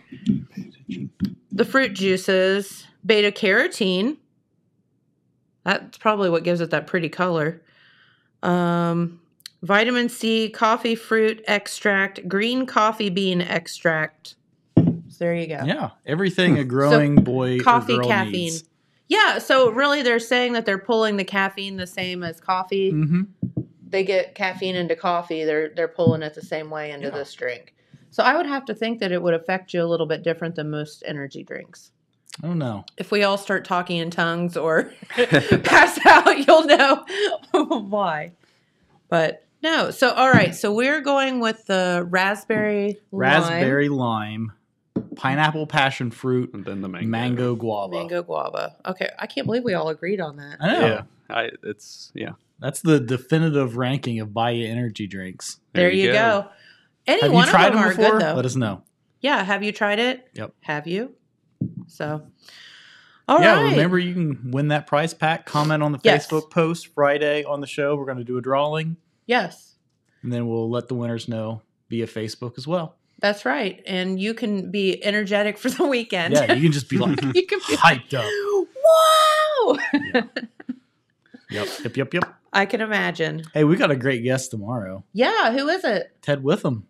[1.52, 4.16] the fruit juices, beta carotene.
[5.64, 7.62] That's probably what gives it that pretty color.
[8.42, 9.20] Um,
[9.62, 14.36] vitamin C, coffee fruit extract, green coffee bean extract.
[14.76, 14.84] So
[15.18, 15.62] there you go.
[15.64, 18.32] Yeah, everything a growing boy or coffee caffeine.
[18.32, 18.64] needs.
[19.08, 22.92] Yeah, so really they're saying that they're pulling the caffeine the same as coffee.
[22.92, 23.22] Mm-hmm.
[23.88, 27.74] They get caffeine into coffee, they're they're pulling it the same way into this drink.
[28.10, 30.54] So I would have to think that it would affect you a little bit different
[30.54, 31.92] than most energy drinks.
[32.42, 32.84] I don't know.
[32.96, 37.04] If we all start talking in tongues or pass out, you'll know
[37.52, 38.32] why.
[39.08, 44.52] But no, so all right, so we're going with the raspberry lime, Raspberry lime,
[45.16, 47.08] pineapple passion fruit, and then the mango.
[47.08, 47.94] mango guava.
[47.94, 48.76] mango guava.
[48.86, 50.56] Okay, I can't believe we all agreed on that.
[50.60, 50.86] I know.
[50.86, 52.32] Yeah, I, it's yeah.
[52.60, 55.60] That's the definitive ranking of Baya energy drinks.
[55.72, 56.48] There, you go.
[57.06, 58.10] Any Have one you tried of them, them are before?
[58.12, 58.34] good though.
[58.34, 58.82] Let us know.
[59.20, 60.28] Yeah, have you tried it?
[60.34, 60.54] Yep.
[60.62, 61.14] Have you?
[61.86, 62.22] So,
[63.28, 63.44] all right.
[63.44, 65.46] yeah, remember you can win that prize pack.
[65.46, 66.26] Comment on the Yes.
[66.26, 67.96] Facebook post Friday on the show.
[67.96, 68.96] We're going to do a drawing,
[69.26, 69.76] Yes,
[70.22, 72.96] and then we'll let the winners know via Facebook as well.
[73.20, 73.82] that's right.
[73.86, 76.34] And you can be energetic for the weekend.
[76.34, 78.24] Yeah, you can just be like you can be hyped up.
[78.84, 79.78] Wow!
[81.52, 82.34] Yep, yep, yep, yep.
[82.52, 83.42] I can imagine.
[83.52, 85.02] Hey, we got a great guest tomorrow.
[85.12, 86.16] Yeah, who is it?
[86.22, 86.86] Ted Witham.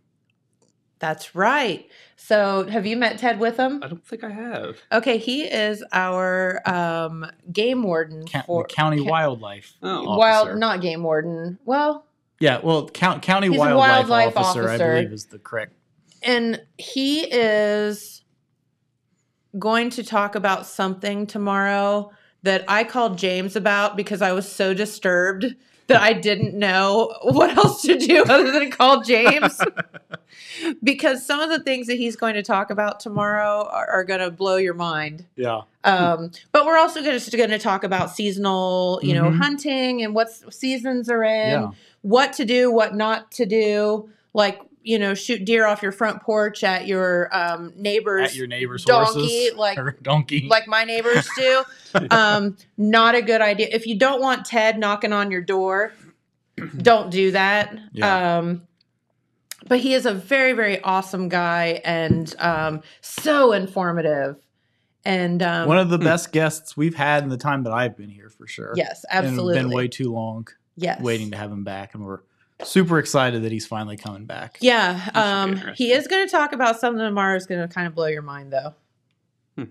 [1.00, 1.88] That's right.
[2.16, 3.82] So, have you met Ted Witham?
[3.82, 4.76] I don't think I have.
[4.92, 9.74] Okay, he is our um, game warden Ca- for county ca- wildlife.
[9.82, 10.58] Oh, wild, officer.
[10.58, 11.58] not game warden.
[11.64, 12.06] Well,
[12.38, 15.72] Yeah, well, count, county He's a wildlife, wildlife officer, I believe, is the correct.
[16.22, 18.22] and he is
[19.58, 24.74] going to talk about something tomorrow that I called James about because I was so
[24.74, 25.46] disturbed
[25.90, 29.60] that I didn't know what else to do other than call James.
[30.82, 34.20] because some of the things that he's going to talk about tomorrow are, are going
[34.20, 35.26] to blow your mind.
[35.36, 35.62] Yeah.
[35.84, 39.38] Um, but we're also going to, going to talk about seasonal, you know, Mhm.
[39.38, 41.70] hunting and what seasons are in, Yeah.
[42.02, 46.22] what to do, what not to do, like you know, shoot deer off your front
[46.22, 49.56] porch at your um, neighbor's At your neighbor's donkey, horses.
[49.58, 50.46] like or donkey.
[50.48, 51.64] like my neighbors do.
[52.10, 53.68] um, not a good idea.
[53.70, 55.92] If you don't want Ted knocking on your door,
[56.76, 57.76] don't do that.
[57.92, 58.38] Yeah.
[58.38, 58.62] Um,
[59.66, 64.36] but he is a very, very awesome guy and um, so informative.
[65.04, 68.10] And um, One of the best guests we've had in the time that I've been
[68.10, 68.72] here, for sure.
[68.76, 69.58] Yes, And it's absolutely.
[69.58, 72.20] been way too long yes, waiting to have him back, and we're
[72.64, 74.58] super excited that he's finally coming back.
[74.60, 77.36] Yeah, um, he is going to talk about something tomorrow.
[77.36, 78.74] Is going to kind of blow your mind, though.
[79.56, 79.70] Hmm.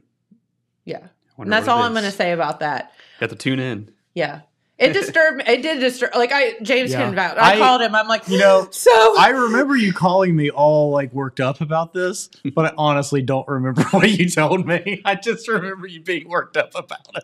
[0.85, 2.93] Yeah, and that's all I'm going to say about that.
[3.19, 3.91] Got to tune in.
[4.13, 4.41] Yeah,
[4.79, 5.43] it disturbed me.
[5.47, 6.15] It did disturb.
[6.15, 7.03] Like I, James Yeah.
[7.05, 7.37] can vouch.
[7.37, 7.93] I, I- called him.
[7.93, 11.93] I'm like, You know, so I remember you calling me all like worked up about
[11.93, 15.01] this, but I honestly don't remember what you told me.
[15.05, 17.23] I just remember you being worked up about it.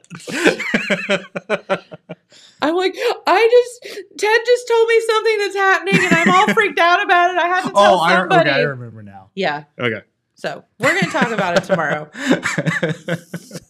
[2.62, 2.96] I'm like,
[3.28, 3.84] I just
[4.18, 7.38] Ted just told me something that's happening, and I'm all freaked out about it.
[7.38, 8.50] I have to oh, tell oh, I, somebody.
[8.50, 9.30] okay, I remember now.
[9.36, 10.02] Yeah, Okay.
[10.36, 12.10] so we're going to talk about it tomorrow.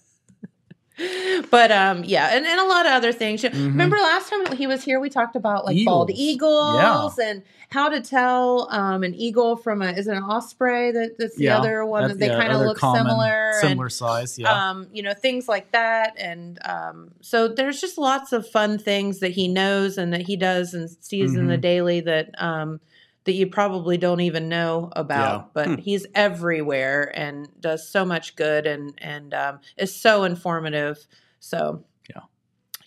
[1.51, 3.43] But um, yeah, and, and a lot of other things.
[3.43, 6.17] Remember last time he was here, we talked about like bald Mm-hmm.
[6.17, 6.75] Eagles.
[6.79, 11.15] eagles and how to tell um, an eagle from a is it an osprey that,
[11.17, 13.49] that's the Yeah, other one that that's- they yeah, kind of look common, similar.
[13.51, 14.39] and, similar size.
[14.39, 14.69] Yeah.
[14.69, 16.13] um, you know, things like that.
[16.17, 20.35] And um, so there's just lots of fun things that he knows and that he
[20.37, 21.61] does and sees in the Mhm.
[21.61, 22.79] daily that um,
[23.25, 25.41] that you probably don't even know about.
[25.41, 25.49] Yeah.
[25.53, 25.75] But Hmm.
[25.81, 31.05] he's everywhere and does so much good and and um, is so informative.
[31.39, 32.21] So Yeah.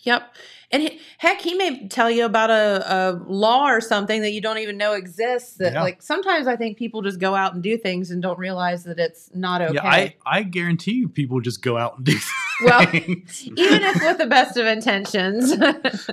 [0.03, 0.35] Yep.
[0.71, 4.39] And he, heck, he may tell you about a, a law or something that you
[4.39, 5.55] don't even know exists.
[5.57, 5.81] That Yeah.
[5.81, 8.97] like sometimes I think people just go out and do things and don't realize that
[8.99, 9.73] it's not okay.
[9.73, 12.17] Yeah, I, I guarantee you people just go out and do
[12.61, 15.53] Well, even if with the best of intentions.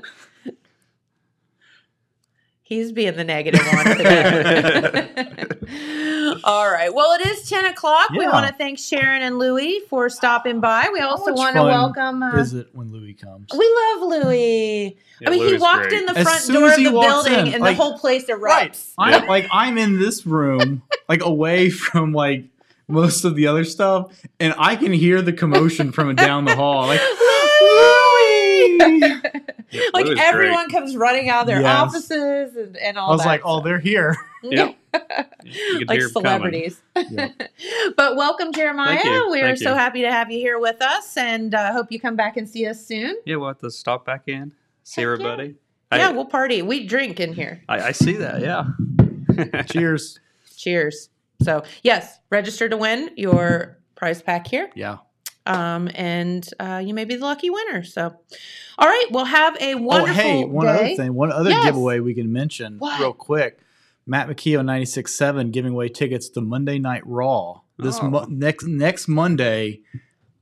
[2.68, 5.06] He's being the negative one today.
[6.44, 6.92] All right.
[6.92, 8.10] Well, it is 10 o'clock.
[8.10, 10.88] We want to thank Sharon and Louie for stopping by.
[10.92, 12.24] We also want to welcome.
[12.24, 13.46] Uh, Is it when Louis comes?
[13.56, 14.96] we love Louie.
[15.20, 15.92] Yeah, I mean, he walked great.
[16.00, 18.40] in the As front door of the building in, and like- the whole place erupts.
[18.42, 18.84] Right.
[18.98, 19.28] I'm Yeah.
[19.28, 22.46] like I'm in this room, like away from like
[22.88, 24.10] most of the other stuff,
[24.40, 26.88] and I can hear the commotion from down the hall.
[26.88, 27.00] Like
[27.60, 28.05] Louie!
[28.78, 31.76] Yeah, like Louie's everyone comes running out of their Yes.
[31.76, 34.16] offices and, and all I was that like, oh, they're here.
[34.48, 34.74] Yeah.
[34.92, 35.04] Like
[35.42, 36.08] hear 'em coming.
[36.12, 36.80] celebrities.
[36.94, 37.30] Yeah.
[37.96, 38.96] but welcome, Jeremiah.
[38.96, 39.30] Thank you.
[39.32, 41.98] We are Thank so happy to have you here with us, and uh, hope you
[41.98, 43.16] come back and see us soon.
[43.24, 44.52] Yeah, we'll have to stop back in,
[44.84, 45.12] see Heck yeah.
[45.14, 45.54] everybody.
[45.90, 46.62] I, yeah, we'll party.
[46.62, 47.60] We drink in here.
[47.68, 48.40] I, I see that.
[48.40, 48.66] Yeah.
[49.66, 50.20] Cheers.
[50.56, 51.08] Cheers.
[51.42, 54.70] So yes, register to win your prize pack here.
[54.76, 54.98] Yeah.
[55.46, 57.82] Um, and uh, you may be the lucky winner.
[57.84, 58.14] So,
[58.78, 60.72] all right, we'll have a wonderful oh, hey, one day.
[60.72, 61.64] other thing, one other Yes.
[61.66, 63.00] giveaway we can mention What?
[63.00, 63.60] real quick.
[64.06, 68.08] Matt McKee on 96.7 giving away tickets to Monday Night Raw this Oh.
[68.08, 69.80] mo- next next Monday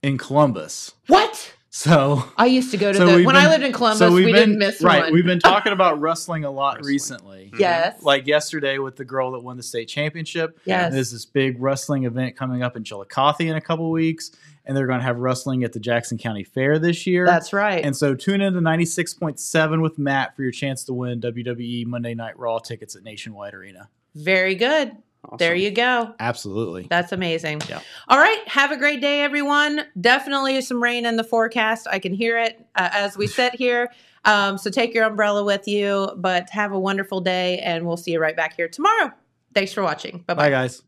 [0.03, 0.93] in Columbus.
[1.07, 1.53] What?
[1.71, 3.99] So I used to go to so the we've when I lived in Columbus.
[3.99, 5.05] so we've been- didn't miss right.
[5.05, 5.13] one.
[5.13, 7.51] We've been talking about wrestling a lot recently.
[7.59, 8.01] Yes.
[8.03, 10.61] Like yesterday with the girl that won the state championship.
[10.67, 10.93] Yes.
[10.93, 14.31] There's this big wrestling event coming up in Chillicothe in a couple weeks,
[14.67, 17.27] and they're going to have wrestling at the Jackson County Fair this year.
[17.27, 17.85] That's right.
[17.85, 22.15] And so tune in to 96.7 with Matt for your chance to win WWE Monday
[22.15, 23.89] Night Raw tickets at Nationwide Arena.
[24.15, 24.97] Very good.
[25.39, 26.15] There you go.
[26.21, 26.87] Absolutely.
[26.89, 27.63] That's amazing.
[27.69, 27.81] Yeah.
[28.09, 28.47] All right.
[28.47, 29.81] Have a great day, everyone.
[30.01, 31.87] Definitely some rain in the forecast.
[31.91, 33.91] I can hear it uh, as we sit here.
[34.25, 38.13] Um, so take your umbrella with you, but have a wonderful day, and we'll see
[38.13, 39.13] you right back here tomorrow.
[39.55, 40.25] Thanks for watching.
[40.27, 40.83] Bye Bye, guys.